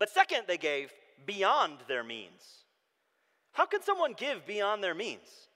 [0.00, 0.92] But second, they gave
[1.24, 2.63] beyond their means.
[3.54, 5.48] How can someone give beyond their means?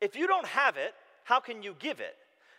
[0.00, 2.16] If you don't have it, how can you give it?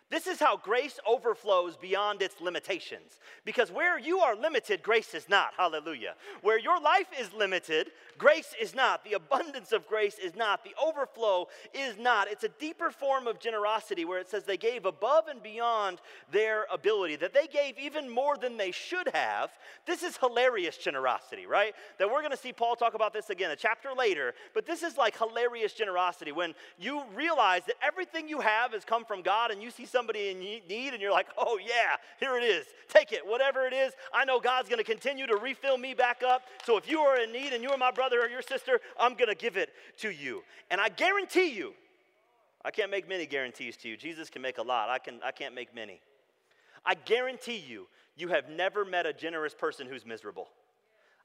[0.10, 3.20] This is how grace overflows beyond its limitations.
[3.44, 5.50] Because where you are limited, grace is not.
[5.58, 6.16] Hallelujah.
[6.42, 9.04] Where your life is limited, grace is not.
[9.04, 10.64] The abundance of grace is not.
[10.64, 12.30] The overflow is not.
[12.32, 16.00] It's a deeper form of generosity where it says they gave above and beyond
[16.32, 19.52] their ability, that they gave even more than they should have.
[19.86, 21.74] This is hilarious generosity, right?
[22.00, 24.36] That we're going to see Paul talk about this again a chapter later.
[24.54, 29.04] But this is like hilarious generosity when you realize that everything you have has come
[29.04, 32.44] from God and you see somebody in need and you're like, oh, yeah, here it
[32.44, 32.68] is.
[32.88, 33.26] Take it.
[33.26, 36.44] Whatever it is, I know God's going to continue to refill me back up.
[36.66, 39.16] So if you are in need and you are my brother or your sister, I'm
[39.16, 40.44] going to give it to you.
[40.70, 41.74] And I guarantee you,
[42.64, 43.98] I can't make many guarantees to you.
[43.98, 44.90] Jesus can make a lot.
[44.90, 46.00] I, can, I can't make many.
[46.86, 50.48] I guarantee you, you have never met a generous person who's miserable.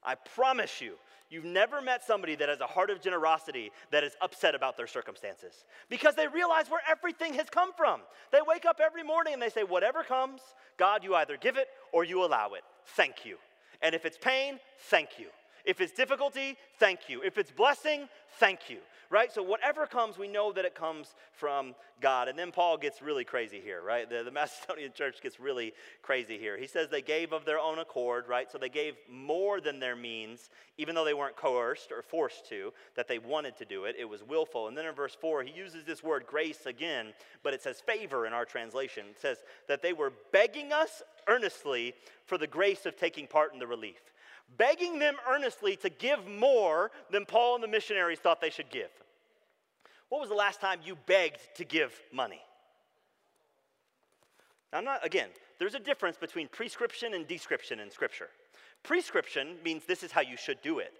[0.03, 0.95] I promise you,
[1.33, 4.85] You've never met somebody that has a heart of generosity that is upset about their
[4.85, 8.01] circumstances because they realize where everything has come from.
[8.31, 10.41] They wake up every morning and they say, Whatever comes,
[10.77, 12.61] God, you either give it or you allow it.
[12.85, 13.37] Thank you.
[13.81, 14.59] And if it's pain,
[14.91, 15.25] thank you.
[15.65, 17.21] If it's difficulty, thank you.
[17.23, 18.77] If it's blessing, thank you
[19.13, 19.31] right?
[19.31, 22.27] So whatever comes, we know that it comes from God.
[22.27, 24.09] And then Paul gets really crazy here, right?
[24.09, 26.57] The, the Macedonian church gets really crazy here.
[26.57, 28.51] He says they gave of their own accord, right?
[28.51, 30.49] So they gave more than their means,
[30.79, 33.95] even though they weren't coerced or forced to, that they wanted to do it.
[33.99, 34.67] It was willful.
[34.67, 38.25] And then in verse 4, he uses this word grace again, but it says favor
[38.25, 39.05] in our translation.
[39.11, 41.93] It says that they were begging us earnestly
[42.25, 44.01] for the grace of taking part in the relief
[44.57, 48.89] begging them earnestly to give more than Paul and the missionaries thought they should give.
[50.09, 52.41] What was the last time you begged to give money?
[54.71, 55.29] Now, I'm not, again,
[55.59, 58.29] there's a difference between prescription and description in Scripture.
[58.83, 60.93] Prescription means this is how you should do it.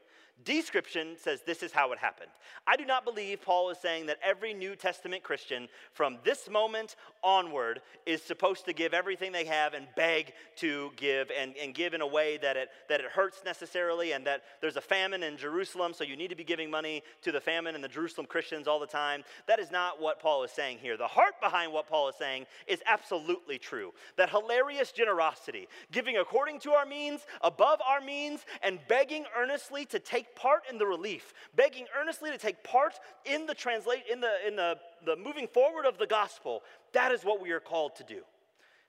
[0.45, 2.31] Description says this is how it happened.
[2.67, 6.95] I do not believe Paul is saying that every New Testament Christian from this moment
[7.23, 11.93] onward is supposed to give everything they have and beg to give and, and give
[11.93, 15.37] in a way that it, that it hurts necessarily and that there's a famine in
[15.37, 18.67] Jerusalem, so you need to be giving money to the famine and the Jerusalem Christians
[18.67, 19.23] all the time.
[19.47, 20.97] That is not what Paul is saying here.
[20.97, 23.93] The heart behind what Paul is saying is absolutely true.
[24.17, 29.99] That hilarious generosity, giving according to our means, above our means, and begging earnestly to
[29.99, 32.93] take part in the relief, begging earnestly to take part
[33.25, 36.61] in the translate in the in the, the moving forward of the gospel.
[36.93, 38.21] That is what we are called to do.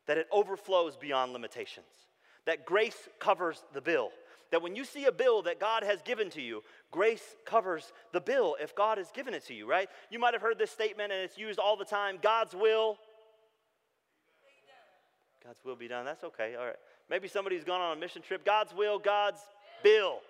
[0.07, 1.87] That it overflows beyond limitations.
[2.47, 4.11] That grace covers the bill.
[4.51, 8.21] That when you see a bill that God has given to you, grace covers the
[8.21, 9.89] bill if God has given it to you, right?
[10.11, 12.99] You might have heard this statement and it's used all the time God's will.
[15.45, 16.05] God's will be done.
[16.05, 16.55] That's okay.
[16.55, 16.77] All right.
[17.11, 18.45] Maybe somebody's gone on a mission trip.
[18.45, 19.41] God's will, God's
[19.83, 20.21] bill.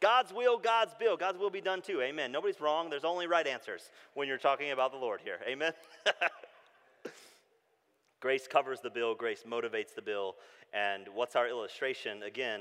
[0.00, 1.16] God's will, God's bill.
[1.16, 2.00] God's will be done too.
[2.00, 2.30] Amen.
[2.30, 2.88] Nobody's wrong.
[2.88, 5.38] There's only right answers when you're talking about the Lord here.
[5.46, 5.72] Amen.
[8.20, 10.36] grace covers the bill, grace motivates the bill.
[10.72, 12.22] And what's our illustration?
[12.22, 12.60] Again,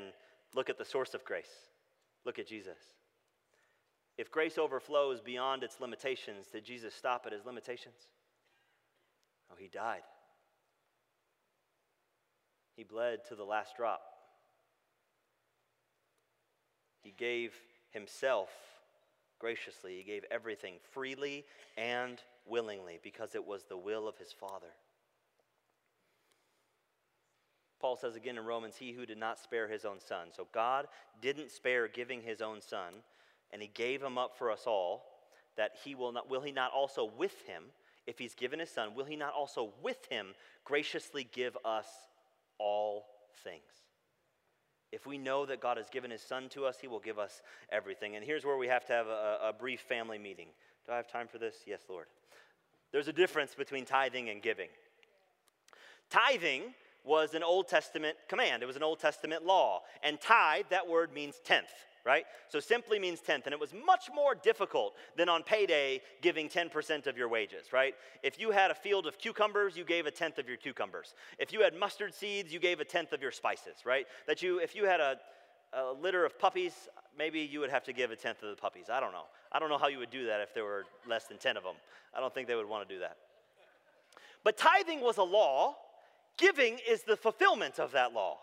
[0.55, 1.69] look at the source of grace.
[2.25, 2.77] Look at Jesus.
[4.17, 8.07] If grace overflows beyond its limitations, did Jesus stop at his limitations?
[9.51, 10.01] Oh, he died.
[12.75, 14.01] He bled to the last drop.
[17.07, 17.53] He gave
[17.91, 18.49] himself
[19.39, 21.45] graciously, he gave everything freely
[21.77, 24.73] and willingly because it was the will of his Father.
[27.79, 30.27] Paul says again in Romans, He who did not spare his own son.
[30.35, 30.89] So God
[31.21, 32.95] didn't spare giving his own son,
[33.53, 35.05] and he gave him up for us all,
[35.55, 37.63] that he will not, will he not also with him,
[38.05, 41.87] if he's given his son, will he not also with him graciously give us
[42.59, 43.05] all
[43.45, 43.86] things?
[44.91, 47.41] If we know that God has given his son to us, he will give us
[47.71, 48.15] everything.
[48.15, 50.47] And here's where we have to have a, a, brief family meeting.
[50.85, 51.55] Do I have time for this?
[51.65, 52.05] Yes, Lord.
[52.91, 54.69] There's a difference between tithing and giving.
[56.09, 56.73] Tithing
[57.03, 59.81] was an Old Testament command, it was an Old Testament law.
[60.03, 61.67] And tithe, that word means tenth
[62.05, 62.25] right?
[62.49, 63.45] So simply means tenth.
[63.45, 67.95] And it was much more difficult than on payday giving 10% of your wages, right?
[68.23, 71.13] If you had a field of cucumbers, you gave a tenth of your cucumbers.
[71.37, 74.07] If you had mustard seeds, you gave a tenth of your spices, right?
[74.27, 75.17] That you, if you had a,
[75.73, 76.73] a litter of puppies,
[77.17, 78.85] maybe you would have to give a tenth of the puppies.
[78.91, 79.25] I don't know.
[79.51, 81.63] I don't know how you would do that if there were less than 10 of
[81.63, 81.75] them.
[82.15, 83.17] I don't think they would want to do that.
[84.43, 85.75] But tithing was a law,
[86.37, 88.37] giving is the fulfillment of that law.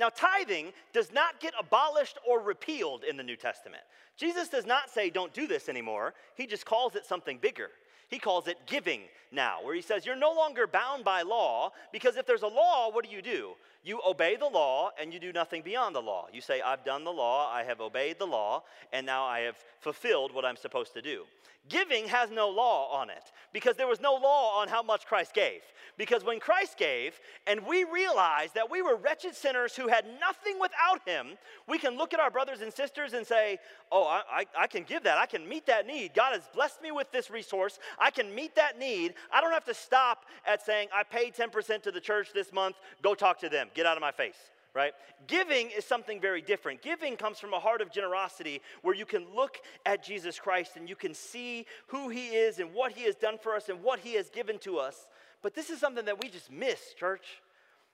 [0.00, 3.82] Now, tithing does not get abolished or repealed in the New Testament.
[4.16, 6.14] Jesus does not say, don't do this anymore.
[6.34, 7.68] He just calls it something bigger.
[8.08, 12.16] He calls it giving now, where he says, You're no longer bound by law, because
[12.16, 13.52] if there's a law, what do you do?
[13.82, 16.26] You obey the law and you do nothing beyond the law.
[16.32, 19.56] You say, I've done the law, I have obeyed the law, and now I have
[19.80, 21.24] fulfilled what I'm supposed to do.
[21.68, 25.34] Giving has no law on it because there was no law on how much Christ
[25.34, 25.60] gave.
[25.98, 30.58] Because when Christ gave and we realized that we were wretched sinners who had nothing
[30.58, 31.36] without Him,
[31.68, 33.58] we can look at our brothers and sisters and say,
[33.92, 35.18] Oh, I, I, I, can give that.
[35.18, 36.14] I can meet that need.
[36.14, 37.78] God has blessed me with this resource.
[37.98, 39.14] I can meet that need.
[39.32, 42.76] I don't have to stop at saying, I paid 10% to the church this month.
[43.02, 43.68] Go talk to them.
[43.74, 44.36] Get out of my face
[44.74, 44.92] right?
[45.26, 46.82] Giving is something very different.
[46.82, 50.88] Giving comes from a heart of generosity where you can look at Jesus Christ and
[50.88, 54.00] you can see who he is and what he has done for us and what
[54.00, 55.06] he has given to us.
[55.42, 57.40] But this is something that we just miss, church.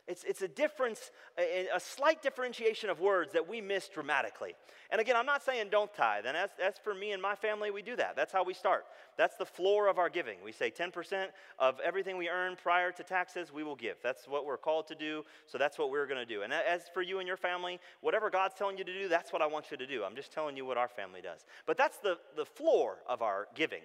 [0.09, 4.55] It's, it's a difference, a, a, slight differentiation of words that we miss dramatically.
[4.91, 6.27] And again, I'm not saying don't tithe.
[6.27, 8.15] And that's, that's for me and my family, we do that.
[8.15, 8.85] That's how we start.
[9.17, 10.39] That's the floor of our giving.
[10.45, 11.27] We say 10%
[11.59, 13.97] of everything we earn prior to taxes, we will give.
[14.01, 15.25] That's what we're called to do.
[15.47, 16.43] So that's what we're going to do.
[16.43, 19.43] And as for you and your family, whatever God's telling you to do, that's what
[19.43, 20.05] I want you to do.
[20.05, 21.45] I'm just telling you what our family does.
[21.67, 23.83] But that's the, the floor of our giving,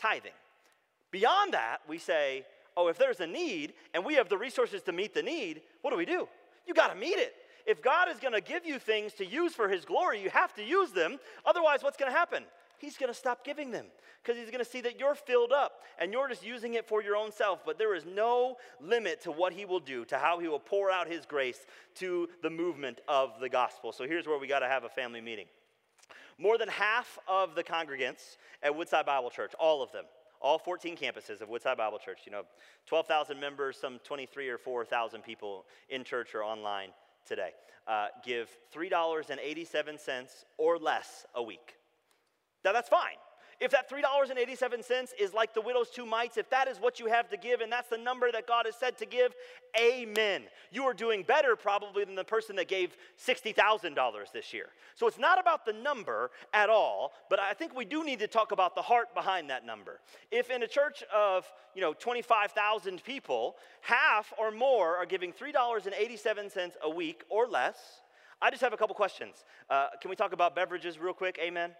[0.00, 0.32] tithing.
[1.12, 2.44] Beyond that, we say,
[2.80, 5.90] oh, if there's a need and we have the resources to meet the need, what
[5.90, 6.28] do we do?
[6.66, 7.34] You got to meet it.
[7.66, 10.54] If God is going to give you things to use for His glory, you have
[10.54, 11.18] to use them.
[11.44, 12.44] Otherwise, what's going to happen?
[12.78, 13.86] He's going to stop giving them
[14.22, 17.02] because He's going to see that you're filled up and you're just using it for
[17.02, 17.64] your own self.
[17.64, 20.90] But there is no limit to what He will do, to how He will pour
[20.90, 21.66] out His grace
[21.96, 23.92] to the movement of the gospel.
[23.92, 25.46] So here's where we got to have a family meeting.
[26.38, 30.06] More than half of the congregants at Woodside Bible Church, all of them,
[30.40, 32.20] all 14 campuses of Woodside Bible Church.
[32.24, 32.42] You know,
[32.86, 36.90] 12,000 members, some 23 or 4,000 people in church or online
[37.26, 37.50] today.
[37.86, 41.74] Uh, give $3.87 or less a week.
[42.64, 43.16] Now, that's fine.
[43.60, 47.28] If that $3.87 is like the widow's two mites, if that is what you have
[47.28, 49.34] to give and that's the number that God has said to give,
[49.78, 50.44] amen.
[50.72, 54.66] You are doing better probably than the person that gave $60,000 this year.
[54.94, 58.26] So it's not about the number at all, but I think we do need to
[58.26, 60.00] talk about the heart behind that number.
[60.30, 61.44] If in a church of,
[61.74, 68.00] you know, 25,000 people, half or more are giving $3.87 a week or less,
[68.40, 69.44] I just have a couple questions.
[69.68, 71.38] Uh, can we talk about beverages real quick?
[71.42, 71.72] Amen.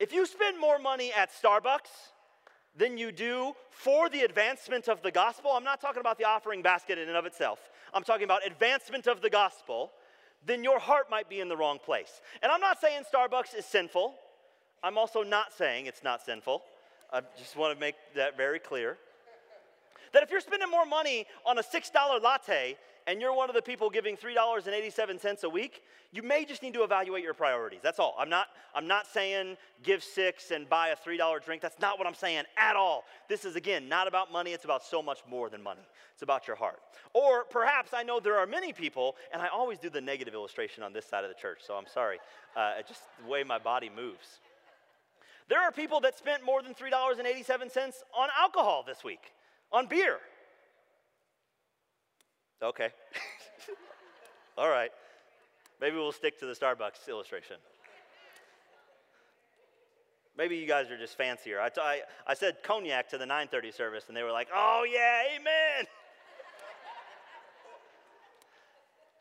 [0.00, 2.12] If you spend more money at Starbucks
[2.76, 6.62] than you do for the advancement of the gospel, I'm not talking about the offering
[6.62, 7.58] basket in and of itself,
[7.92, 9.90] I'm talking about advancement of the gospel,
[10.46, 12.20] then your heart might be in the wrong place.
[12.42, 14.14] And I'm not saying Starbucks is sinful.
[14.84, 16.62] I'm also not saying it's not sinful.
[17.12, 18.98] I just want to make that very clear.
[20.12, 22.76] That if you're spending more money on a $6 latte
[23.08, 26.82] and you're one of the people giving $3.87 a week, you may just need to
[26.82, 27.80] evaluate your priorities.
[27.82, 28.14] That's all.
[28.18, 31.62] I'm not, I'm not saying give six and buy a $3 drink.
[31.62, 33.04] That's not what I'm saying at all.
[33.26, 34.52] This is, again, not about money.
[34.52, 35.80] It's about so much more than money.
[36.12, 36.80] It's about your heart.
[37.14, 40.82] Or perhaps I know there are many people, and I always do the negative illustration
[40.82, 42.18] on this side of the church, so I'm sorry.
[42.54, 44.40] Uh, just the way my body moves.
[45.48, 49.32] There are people that spent more than $3.87 on alcohol this week,
[49.72, 50.18] on beer.
[52.62, 52.88] Okay.
[54.58, 54.90] All right.
[55.80, 57.56] Maybe we'll stick to the Starbucks illustration.
[60.36, 61.60] Maybe you guys are just fancier.
[61.60, 64.86] I, t- I, I said cognac to the 930 service, and they were like, oh,
[64.88, 65.84] yeah, amen.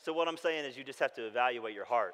[0.03, 2.13] so, what I'm saying is, you just have to evaluate your heart.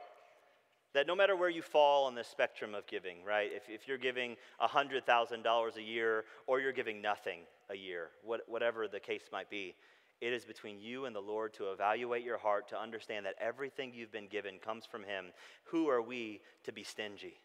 [0.94, 3.50] That no matter where you fall on the spectrum of giving, right?
[3.52, 8.88] If, if you're giving $100,000 a year or you're giving nothing a year, what, whatever
[8.88, 9.76] the case might be,
[10.24, 13.92] it is between you and the Lord to evaluate your heart, to understand that everything
[13.94, 15.26] you've been given comes from Him.
[15.66, 17.36] Who are we to be stingy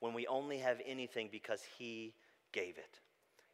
[0.00, 2.14] when we only have anything because He
[2.52, 2.98] gave it?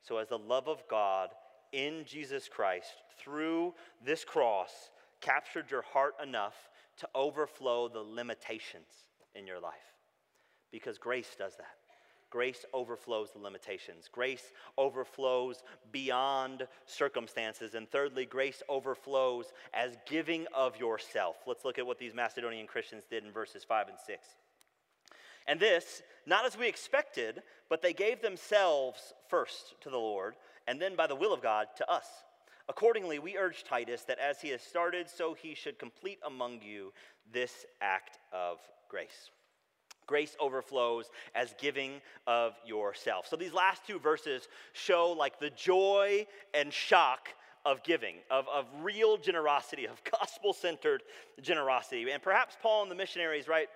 [0.00, 1.28] So, as the love of God
[1.72, 8.88] in Jesus Christ through this cross captured your heart enough to overflow the limitations
[9.34, 9.74] in your life,
[10.70, 11.81] because grace does that.
[12.32, 14.08] Grace overflows the limitations.
[14.10, 17.74] Grace overflows beyond circumstances.
[17.74, 21.36] And thirdly, grace overflows as giving of yourself.
[21.46, 24.26] Let's look at what these Macedonian Christians did in verses 5 and 6.
[25.46, 30.34] And this, not as we expected, but they gave themselves first to the Lord,
[30.66, 32.06] and then by the will of God to us.
[32.66, 36.94] Accordingly, we urge Titus that as he has started, so he should complete among you
[37.30, 38.56] this act of
[38.88, 39.28] grace.
[40.06, 43.26] Grace overflows as giving of yourself.
[43.28, 47.28] So these last two verses show like the joy and shock
[47.64, 51.02] of giving, of, of real generosity, of gospel centered
[51.40, 52.10] generosity.
[52.10, 53.68] And perhaps Paul and the missionaries, right,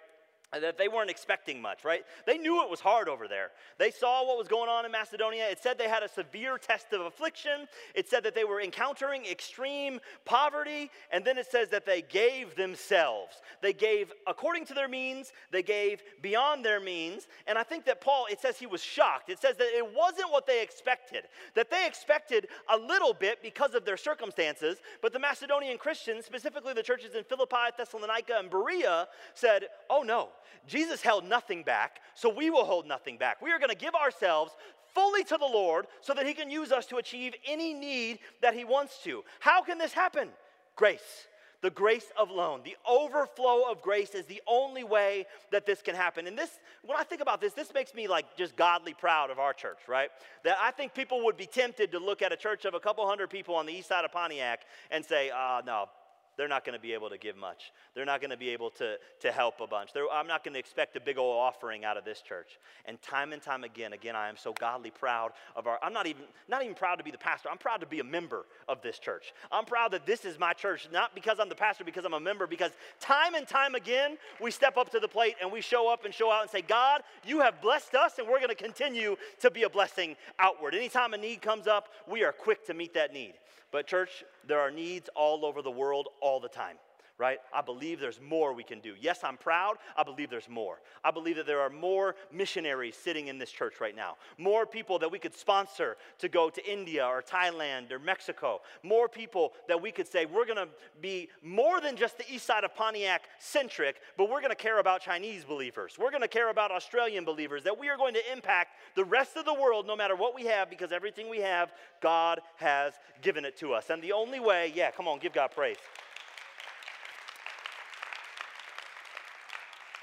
[0.52, 2.04] that they weren't expecting much, right?
[2.24, 3.50] They knew it was hard over there.
[3.78, 5.44] They saw what was going on in Macedonia.
[5.50, 7.66] It said they had a severe test of affliction.
[7.94, 10.90] It said that they were encountering extreme poverty.
[11.10, 13.42] And then it says that they gave themselves.
[13.60, 17.26] They gave according to their means, they gave beyond their means.
[17.46, 19.28] And I think that Paul, it says he was shocked.
[19.28, 23.74] It says that it wasn't what they expected, that they expected a little bit because
[23.74, 24.78] of their circumstances.
[25.02, 30.30] But the Macedonian Christians, specifically the churches in Philippi, Thessalonica, and Berea, said, oh no.
[30.66, 33.40] Jesus held nothing back, so we will hold nothing back.
[33.40, 34.52] We are going to give ourselves
[34.94, 38.54] fully to the Lord so that He can use us to achieve any need that
[38.54, 39.24] He wants to.
[39.40, 40.28] How can this happen?
[40.74, 41.28] Grace.
[41.62, 45.94] The grace of loan, the overflow of grace is the only way that this can
[45.94, 46.26] happen.
[46.26, 46.50] And this,
[46.82, 49.78] when I think about this, this makes me like just godly proud of our church,
[49.88, 50.10] right?
[50.44, 53.06] That I think people would be tempted to look at a church of a couple
[53.08, 55.86] hundred people on the east side of Pontiac and say, uh, no,
[56.36, 57.72] they're not going to be able to give much.
[57.94, 59.92] They're not going to be able to, to help a bunch.
[59.92, 62.58] They're, I'm not going to expect a big old offering out of this church.
[62.84, 66.06] And time and time again, again, I am so godly proud of our, I'm not
[66.06, 67.48] even, not even proud to be the pastor.
[67.50, 69.32] I'm proud to be a member of this church.
[69.50, 72.20] I'm proud that this is my church, not because I'm the pastor, because I'm a
[72.20, 75.90] member, because time and time again, we step up to the plate and we show
[75.90, 78.54] up and show out and say, God, you have blessed us and we're going to
[78.54, 80.74] continue to be a blessing outward.
[80.74, 83.34] Anytime a need comes up, we are quick to meet that need.
[83.76, 86.78] But, church, there are needs all over the world all the time
[87.18, 87.38] right?
[87.54, 88.94] I believe there's more we can do.
[89.00, 89.76] Yes, I'm proud.
[89.96, 90.80] I believe there's more.
[91.02, 94.98] I believe that there are more missionaries sitting in this church right now, more people
[94.98, 99.80] that we could sponsor to go to India or Thailand or Mexico, more people that
[99.80, 100.68] we could say we're going to
[101.00, 104.78] be more than just the east side of Pontiac centric, but we're going to care
[104.78, 105.96] about Chinese believers.
[105.98, 109.36] We're going to care about Australian believers, that we are going to impact the rest
[109.36, 112.92] of the world no matter what we have because everything we have, God has
[113.22, 113.88] given it to us.
[113.88, 115.76] And the only way, yeah, come on, give God praise.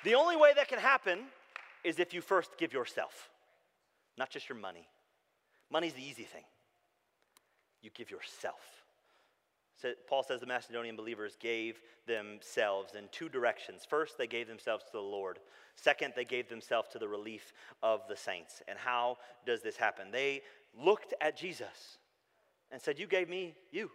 [0.03, 1.19] The only way that can happen
[1.83, 3.29] is if you first give yourself.
[4.17, 4.87] not just your money.
[5.71, 6.43] Money's the easy thing.
[7.81, 8.61] You give yourself.
[9.81, 13.83] So Paul says the Macedonian believers gave themselves in two directions.
[13.83, 15.39] First, they gave themselves to the Lord.
[15.75, 18.61] Second, they gave themselves to the relief of the saints.
[18.67, 20.11] And how does this happen?
[20.11, 20.41] They
[20.79, 21.97] looked at Jesus
[22.71, 23.89] and said, You gave me you.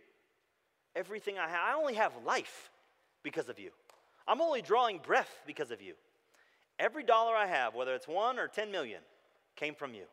[0.96, 2.70] Everything I have, I only have life
[3.22, 3.70] because of you.
[4.28, 5.94] I'm only drawing breath because of you.
[6.78, 9.00] Every dollar I have, whether it's one or 10 million,
[9.56, 10.04] came from you.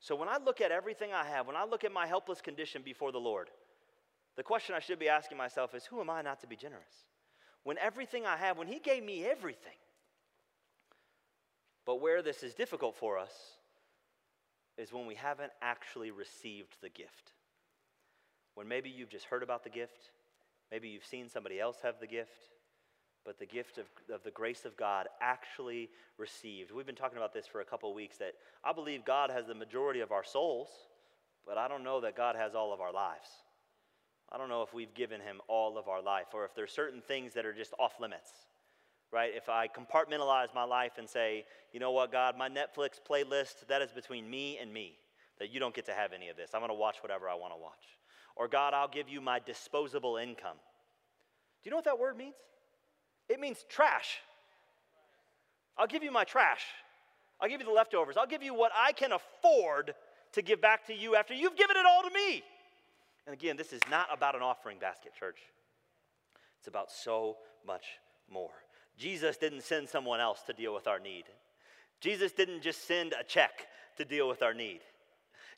[0.00, 2.82] So when I look at everything I have, when I look at my helpless condition
[2.82, 3.50] before the Lord,
[4.36, 7.06] the question I should be asking myself is who am I not to be generous?
[7.62, 9.76] When everything I have, when He gave me everything.
[11.86, 13.32] But where this is difficult for us
[14.76, 17.32] is when we haven't actually received the gift.
[18.54, 20.10] When maybe you've just heard about the gift,
[20.72, 22.50] maybe you've seen somebody else have the gift,
[23.24, 26.70] but the gift of, of the grace of God actually received.
[26.70, 29.54] We've been talking about this for a couple weeks that I believe God has the
[29.54, 30.68] majority of our souls,
[31.46, 33.28] but I don't know that God has all of our lives.
[34.30, 37.00] I don't know if we've given him all of our life or if there's certain
[37.00, 38.30] things that are just off limits.
[39.12, 39.32] Right?
[39.34, 43.80] If I compartmentalize my life and say, you know what, God, my Netflix playlist, that
[43.80, 44.98] is between me and me,
[45.38, 46.50] that you don't get to have any of this.
[46.52, 47.84] I'm going to watch whatever I want to watch.
[48.34, 50.56] Or, God, I'll give you my disposable income.
[51.62, 52.34] Do you know what that word means?
[53.28, 54.18] It means trash.
[55.76, 56.62] I'll give you my trash.
[57.40, 58.16] I'll give you the leftovers.
[58.16, 59.94] I'll give you what I can afford
[60.32, 62.42] to give back to you after you've given it all to me.
[63.26, 65.38] And again, this is not about an offering basket, church.
[66.58, 67.84] It's about so much
[68.30, 68.50] more.
[68.96, 71.24] Jesus didn't send someone else to deal with our need.
[72.00, 73.66] Jesus didn't just send a check
[73.96, 74.80] to deal with our need.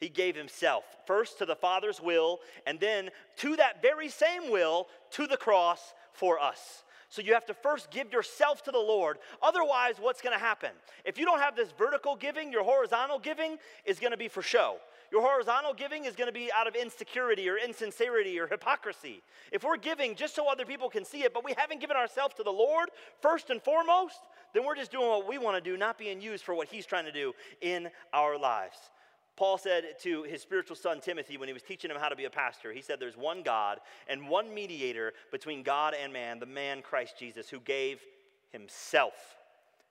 [0.00, 4.88] He gave himself first to the Father's will, and then to that very same will
[5.12, 6.84] to the cross for us.
[7.08, 9.18] So you have to first give yourself to the Lord.
[9.42, 10.70] Otherwise, what's going to happen?
[11.04, 14.42] If you don't have this vertical giving, your horizontal giving is going to be for
[14.42, 14.76] show.
[15.12, 19.22] Your horizontal giving is going to be out of insecurity or insincerity or hypocrisy.
[19.52, 22.34] If we're giving just so other people can see it, but we haven't given ourselves
[22.34, 22.88] to the Lord
[23.20, 24.18] first and foremost,
[24.52, 26.86] then we're just doing what we want to do, not being used for what He's
[26.86, 28.78] trying to do in our lives.
[29.36, 32.24] Paul said to his spiritual son Timothy when he was teaching him how to be
[32.24, 36.46] a pastor, he said, There's one God and one mediator between God and man, the
[36.46, 38.00] man Christ Jesus, who gave
[38.50, 39.14] himself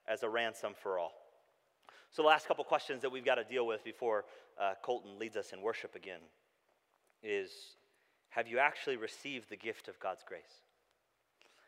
[0.08, 1.12] as a ransom for all.
[2.10, 4.24] So, the last couple questions that we've got to deal with before
[4.60, 6.20] uh, Colton leads us in worship again
[7.22, 7.50] is
[8.30, 10.62] Have you actually received the gift of God's grace?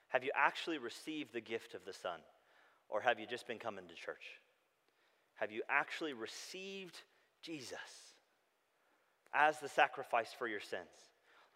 [0.08, 2.20] Have you actually received the gift of the Son?
[2.88, 4.40] Or have you just been coming to church?
[5.34, 7.02] Have you actually received
[7.48, 8.14] Jesus
[9.32, 10.82] as the sacrifice for your sins?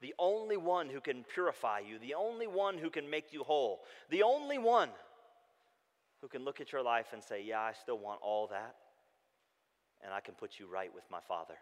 [0.01, 3.83] The only one who can purify you, the only one who can make you whole,
[4.11, 4.89] the only one
[6.21, 8.75] who can look at your life and say, Yeah, I still want all that,
[10.03, 11.55] and I can put you right with my Father.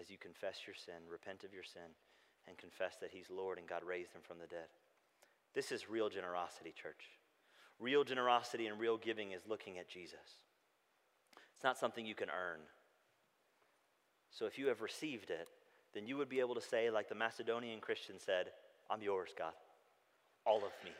[0.00, 1.94] As you confess your sin, repent of your sin,
[2.48, 4.66] and confess that He's Lord and God raised Him from the dead.
[5.54, 7.04] This is real generosity, church.
[7.78, 10.42] Real generosity and real giving is looking at Jesus.
[11.54, 12.60] It's not something you can earn.
[14.30, 15.48] So if you have received it,
[15.94, 18.46] then you would be able to say, like the Macedonian Christian said,
[18.90, 19.52] I'm yours, God.
[20.44, 20.90] All of me.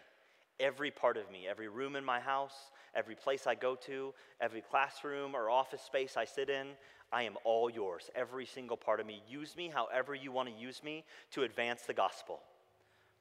[0.61, 2.55] Every part of me, every room in my house,
[2.95, 6.69] every place I go to, every classroom or office space I sit in,
[7.13, 8.09] I am all yours.
[8.15, 9.23] Every single part of me.
[9.29, 12.41] Use me however you want to use me to advance the gospel.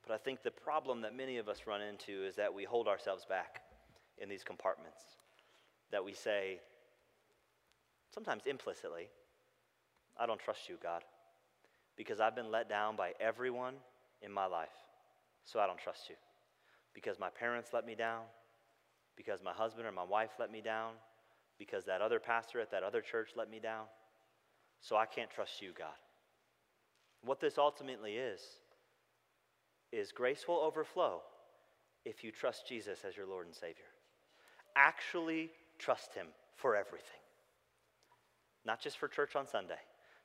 [0.06, 2.88] But I think the problem that many of us run into is that we hold
[2.88, 3.62] ourselves back
[4.22, 5.02] in these compartments.
[5.92, 6.60] That we say,
[8.14, 9.10] sometimes implicitly,
[10.18, 11.04] I don't trust you, God,
[11.98, 13.76] because I've been let down by everyone
[14.22, 14.70] in my life.
[15.46, 16.16] So I don't trust you.
[16.94, 18.22] Because my parents let me down,
[19.18, 20.92] because my husband or my wife let me down,
[21.58, 23.86] because that other pastor at that other church let me down.
[24.82, 25.96] So I can't trust you, God.
[27.24, 28.42] What this ultimately is,
[29.92, 31.22] is grace will overflow
[32.06, 33.86] if you trust Jesus as your Lord and Savior.
[34.76, 35.50] Actually
[35.80, 37.23] trust Him for everything.
[38.66, 39.80] Not just for church on Sunday,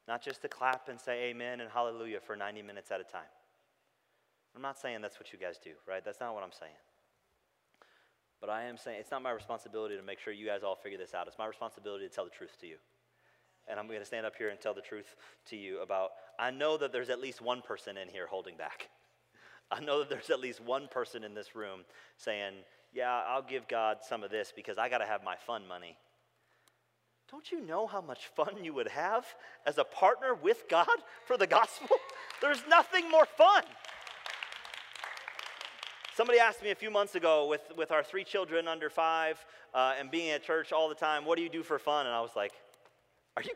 [0.06, 3.30] not just to clap and say amen and hallelujah for 90 minutes at a time.
[4.54, 6.04] I'm not saying that's what you guys do, right?
[6.04, 6.72] That's not what I'm saying.
[8.40, 10.98] But I am saying it's not my responsibility to make sure you guys all figure
[10.98, 11.26] this out.
[11.26, 12.76] It's my responsibility to tell the truth to you.
[13.68, 15.14] And I'm going to stand up here and tell the truth
[15.46, 18.88] to you about I know that there's at least one person in here holding back.
[19.70, 21.80] I know that there's at least one person in this room
[22.16, 22.54] saying,
[22.92, 25.98] Yeah, I'll give God some of this because I got to have my fun money.
[27.30, 29.26] Don't you know how much fun you would have
[29.66, 30.86] as a partner with God
[31.26, 31.96] for the gospel?
[32.40, 33.64] There's nothing more fun.
[36.14, 39.94] Somebody asked me a few months ago with, with our three children under five uh,
[40.00, 42.06] and being at church all the time, what do you do for fun?
[42.06, 42.52] And I was like,
[43.36, 43.52] Are you?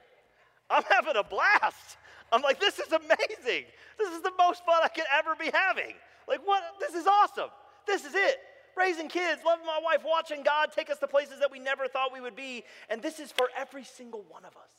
[0.69, 1.97] I'm having a blast.
[2.31, 3.65] I'm like, This is amazing.
[3.99, 5.95] This is the most fun I could ever be having.
[6.29, 6.63] Like, what?
[6.79, 7.51] This is awesome.
[7.87, 8.37] This is it.
[8.77, 12.13] Raising kids, loving my wife, watching God take us to places that we never thought
[12.13, 12.65] we would be.
[12.89, 14.71] And this is for every single one of us.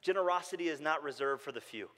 [0.00, 1.88] Generosity is not reserved for the few.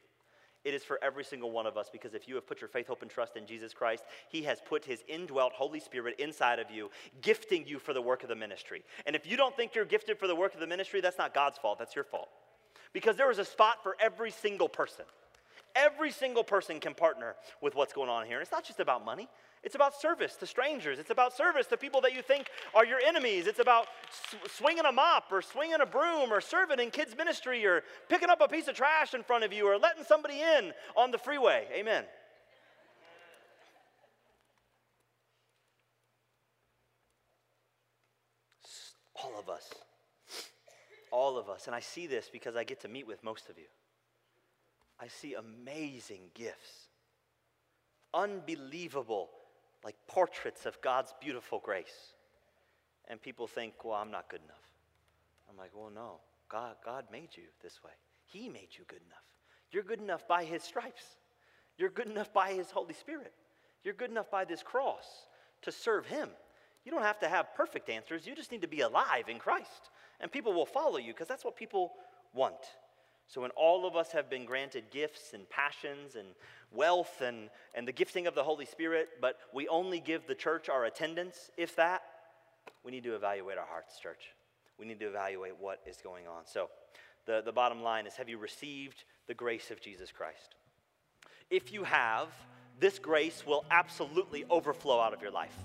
[0.67, 2.89] It is for every single one of us because if you have put your faith,
[2.89, 6.73] hope, and trust in Jesus Christ, He has put His indwelt Holy Spirit inside of
[6.73, 6.91] you,
[7.23, 8.83] gifting you for the work of the ministry.
[9.07, 11.33] And if you don't think you're gifted for the work of the ministry, that's not
[11.33, 12.29] God's fault, that's your fault.
[12.93, 15.05] Because there is a spot for every single person.
[15.77, 18.39] Every single person can partner with what's going on here.
[18.39, 19.29] And it's not just about money,
[19.67, 21.01] it's about service to strangers.
[21.01, 23.49] It's about service to people that you think are your enemies.
[23.49, 23.89] It's about
[24.49, 28.41] swinging a mop or swinging a broom or serving in kids' ministry or picking up
[28.41, 31.67] a piece of trash in front of you or letting somebody in on the freeway.
[31.75, 32.05] Amen.
[39.17, 39.69] All of us.
[41.11, 41.67] All of us.
[41.67, 43.67] And I see this because I get to meet with most of you.
[45.01, 46.87] I see amazing gifts,
[48.15, 49.31] unbelievable
[49.85, 52.15] like portraits of God's beautiful grace.
[53.09, 54.57] And people think, well, I'm not good enough.
[55.49, 56.21] I'm like, well, no.
[56.49, 57.91] God, God made you this way.
[58.25, 59.25] He made you good enough.
[59.71, 61.05] You're good enough by His stripes.
[61.79, 63.33] You're good enough by His Holy Spirit.
[63.85, 65.05] You're good enough by this cross
[65.63, 66.29] to serve Him.
[66.85, 68.27] You don't have to have perfect answers.
[68.27, 69.91] You just need to be alive in Christ.
[70.21, 71.93] And people will follow you because that's what people
[72.33, 72.55] want.
[73.29, 76.29] So, when all of us have been granted gifts and passions and
[76.71, 80.69] wealth and, and the gifting of the Holy Spirit, but we only give the church
[80.69, 82.03] our attendance, if that,
[82.85, 84.33] we need to evaluate our hearts, church.
[84.79, 86.47] We need to evaluate what is going on.
[86.47, 86.69] So,
[87.27, 90.55] the, the bottom line is have you received the grace of Jesus Christ?
[91.51, 92.29] If you have,
[92.79, 95.57] this grace will absolutely overflow out of your life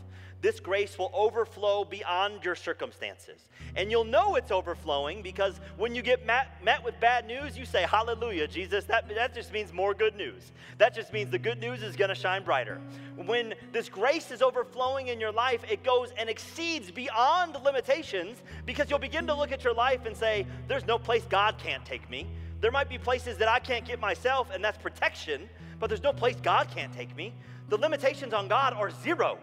[0.42, 3.46] this grace will overflow beyond your circumstances.
[3.76, 7.66] And you'll know it's overflowing because when you get met, met with bad news, you
[7.66, 8.86] say, Hallelujah, Jesus.
[8.86, 10.52] That, that just means more good news.
[10.80, 12.82] That just means the good news is going to shine brighter.
[13.26, 18.90] When this grace is overflowing in your life, it goes and exceeds beyond limitations because
[18.90, 22.10] you'll begin to look at your life and say, There's no place God can't take
[22.10, 22.28] me.
[22.62, 26.14] There might be places that I can't get myself, and that's protection, but there's no
[26.14, 27.34] place God can't take me.
[27.70, 29.38] The limitations on God are zero.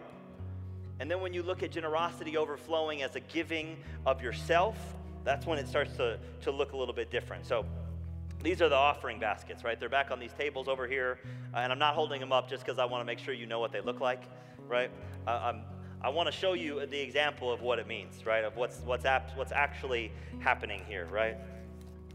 [0.99, 4.77] And then when you look at generosity overflowing as a giving of yourself,
[5.23, 7.45] that's when it starts to, to look a little bit different.
[7.45, 7.65] So
[8.41, 9.79] these are the offering baskets, right?
[9.79, 11.19] They're back on these tables over here.
[11.53, 13.45] Uh, and I'm not holding them up just because I want to make sure you
[13.45, 14.23] know what they look like,
[14.67, 14.91] right?
[15.27, 15.53] Uh,
[16.01, 18.45] i want to show you the example of what it means, right?
[18.45, 21.35] Of what's, what's, ap- what's actually happening here, right?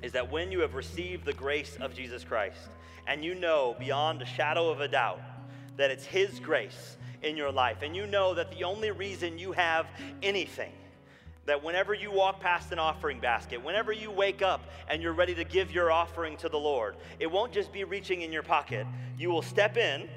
[0.02, 2.70] Is that when you have received the grace of Jesus Christ
[3.06, 5.20] and you know beyond a shadow of a doubt
[5.76, 7.82] that it's His grace in your life.
[7.82, 9.86] And you know that the only reason you have
[10.22, 10.72] anything,
[11.46, 15.34] that whenever you walk past an offering basket, whenever you wake up and you're ready
[15.34, 18.86] to give your offering to the Lord, it won't just be reaching in your pocket.
[19.18, 20.08] You will step in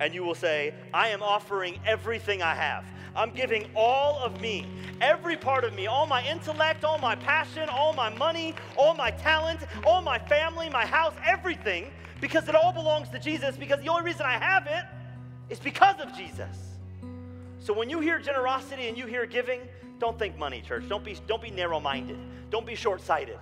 [0.00, 2.84] and you will say, I am offering everything I have.
[3.14, 4.66] I'm giving all of me,
[5.00, 9.10] every part of me, all my intellect, all my passion, all my money, all my
[9.10, 11.90] talent, all my family, my house, everything,
[12.20, 14.84] because it all belongs to Jesus, because the only reason I have it
[15.48, 16.56] it's because of Jesus.
[17.58, 19.60] So when you hear generosity and you hear giving,
[19.98, 20.88] don't think money, church.
[20.88, 22.18] Don't be, don't be narrow minded.
[22.50, 23.38] Don't be short sighted.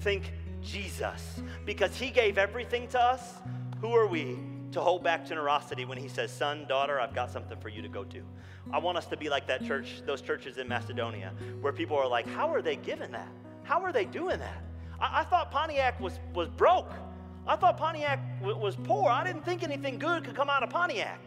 [0.00, 0.32] Think
[0.62, 1.40] Jesus.
[1.64, 3.34] Because he gave everything to us.
[3.80, 4.38] Who are we
[4.72, 7.88] to hold back generosity when he says, Son, daughter, I've got something for you to
[7.88, 8.22] go do?
[8.72, 12.08] I want us to be like that church, those churches in Macedonia, where people are
[12.08, 13.28] like, How are they giving that?
[13.62, 14.62] How are they doing that?
[15.00, 16.92] I, I thought Pontiac was, was broke.
[17.46, 19.10] I thought Pontiac w- was poor.
[19.10, 21.20] I didn't think anything good could come out of Pontiac.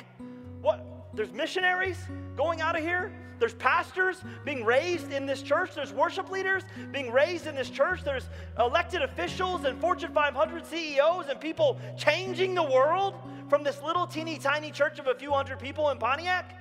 [0.62, 0.86] What?
[1.14, 1.98] There's missionaries
[2.36, 3.12] going out of here.
[3.40, 5.74] There's pastors being raised in this church.
[5.74, 8.04] There's worship leaders being raised in this church.
[8.04, 8.30] There's
[8.60, 13.16] elected officials and Fortune 500 CEOs and people changing the world
[13.48, 16.56] from this little teeny tiny church of a few hundred people in Pontiac.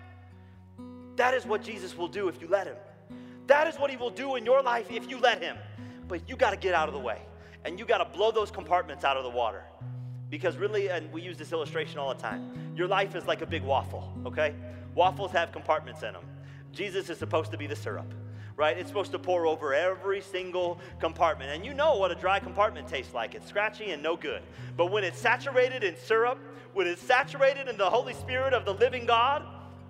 [1.17, 2.77] That is what Jesus will do if you let him.
[3.49, 5.57] That is what he will do in your life if you let him.
[6.07, 7.21] But you got to get out of the way
[7.65, 9.65] and you got to blow those compartments out of the water.
[10.31, 13.47] Because really, and we use this illustration all the time, your life is like a
[13.47, 14.55] big waffle, okay?
[14.95, 16.25] Waffles have compartments in them.
[16.73, 18.13] Jesus is supposed to be the syrup,
[18.57, 18.77] right?
[18.77, 21.53] It's supposed to pour over every single compartment.
[21.53, 24.43] And you know what a dry compartment tastes like it's scratchy and no good.
[24.77, 26.39] But when it's saturated in syrup,
[26.75, 29.47] when it's saturated in the Holy Spirit of the living God,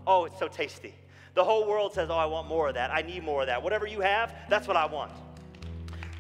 [0.07, 0.95] oh, it's so tasty.
[1.35, 2.93] The whole world says, oh, I want more of that.
[2.93, 3.63] I need more of that.
[3.63, 5.13] Whatever you have, that's what I want.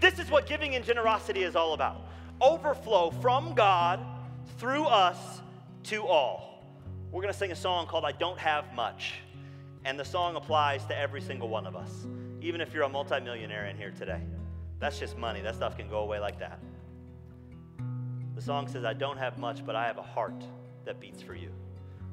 [0.00, 2.07] This is what giving and generosity is all about
[2.40, 4.00] overflow from God
[4.58, 5.40] through us
[5.84, 6.64] to all.
[7.10, 9.14] we're going to sing a song called I Don't Have Much.
[9.84, 12.06] And the song applies to every single one of us,
[12.42, 14.20] even if you're a multimillionaire in here today.
[14.80, 15.40] That's just money.
[15.40, 16.58] That stuff can go away like that.
[18.34, 20.44] The song says, I don't have much, but I have a heart
[20.84, 21.50] that beats for you.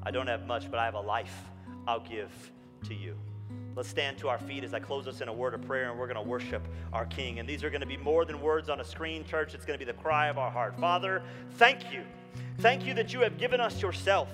[0.02, 1.36] I don't have much, but I have a life
[1.86, 2.30] I'll give
[2.84, 3.16] to you.
[3.76, 6.00] Let's stand to our feet as I close us in a word of prayer, and
[6.00, 7.40] we're going to worship our King.
[7.40, 9.52] And these are going to be more than words on a screen, church.
[9.52, 10.80] It's going to be the cry of our heart.
[10.80, 11.22] Father,
[11.52, 12.02] thank you.
[12.58, 14.28] Thank you that you have given us yourself.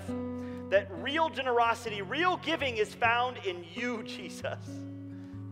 [0.70, 4.60] That real generosity, real giving is found in you, Jesus.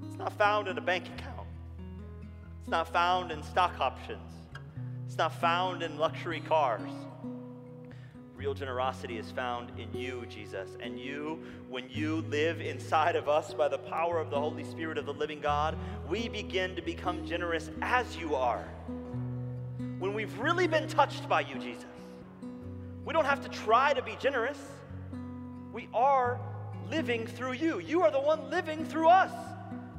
[0.06, 1.48] It's not found in a bank account,
[2.60, 4.32] it's not found in stock options,
[5.04, 6.88] it's not found in luxury cars.
[8.40, 10.70] Real generosity is found in you, Jesus.
[10.80, 14.96] And you, when you live inside of us by the power of the Holy Spirit
[14.96, 15.76] of the living God,
[16.08, 18.64] we begin to become generous as you are.
[19.98, 21.84] When we've really been touched by you, Jesus,
[23.04, 24.58] we don't have to try to be generous.
[25.70, 26.40] We are
[26.90, 27.78] living through you.
[27.78, 29.32] You are the one living through us.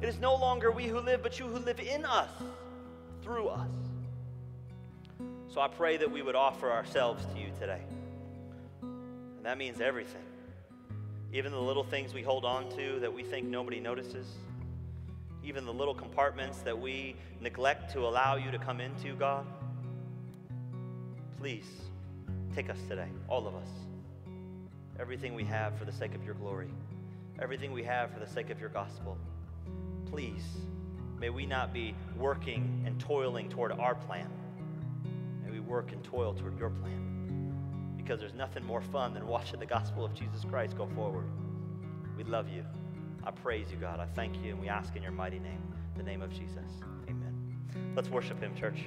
[0.00, 2.30] It is no longer we who live, but you who live in us,
[3.22, 3.70] through us.
[5.46, 7.82] So I pray that we would offer ourselves to you today.
[9.42, 10.22] And that means everything.
[11.32, 14.28] Even the little things we hold on to that we think nobody notices.
[15.42, 19.44] Even the little compartments that we neglect to allow you to come into, God.
[21.40, 21.66] Please
[22.54, 23.66] take us today, all of us.
[25.00, 26.70] Everything we have for the sake of your glory,
[27.40, 29.18] everything we have for the sake of your gospel.
[30.08, 30.44] Please,
[31.18, 34.30] may we not be working and toiling toward our plan.
[35.44, 37.11] May we work and toil toward your plan
[38.02, 41.26] because there's nothing more fun than watching the gospel of Jesus Christ go forward.
[42.16, 42.64] We love you.
[43.24, 44.00] I praise you, God.
[44.00, 45.62] I thank you, and we ask in your mighty name,
[45.96, 46.82] the name of Jesus.
[47.08, 47.56] Amen.
[47.94, 48.84] Let's worship him, church.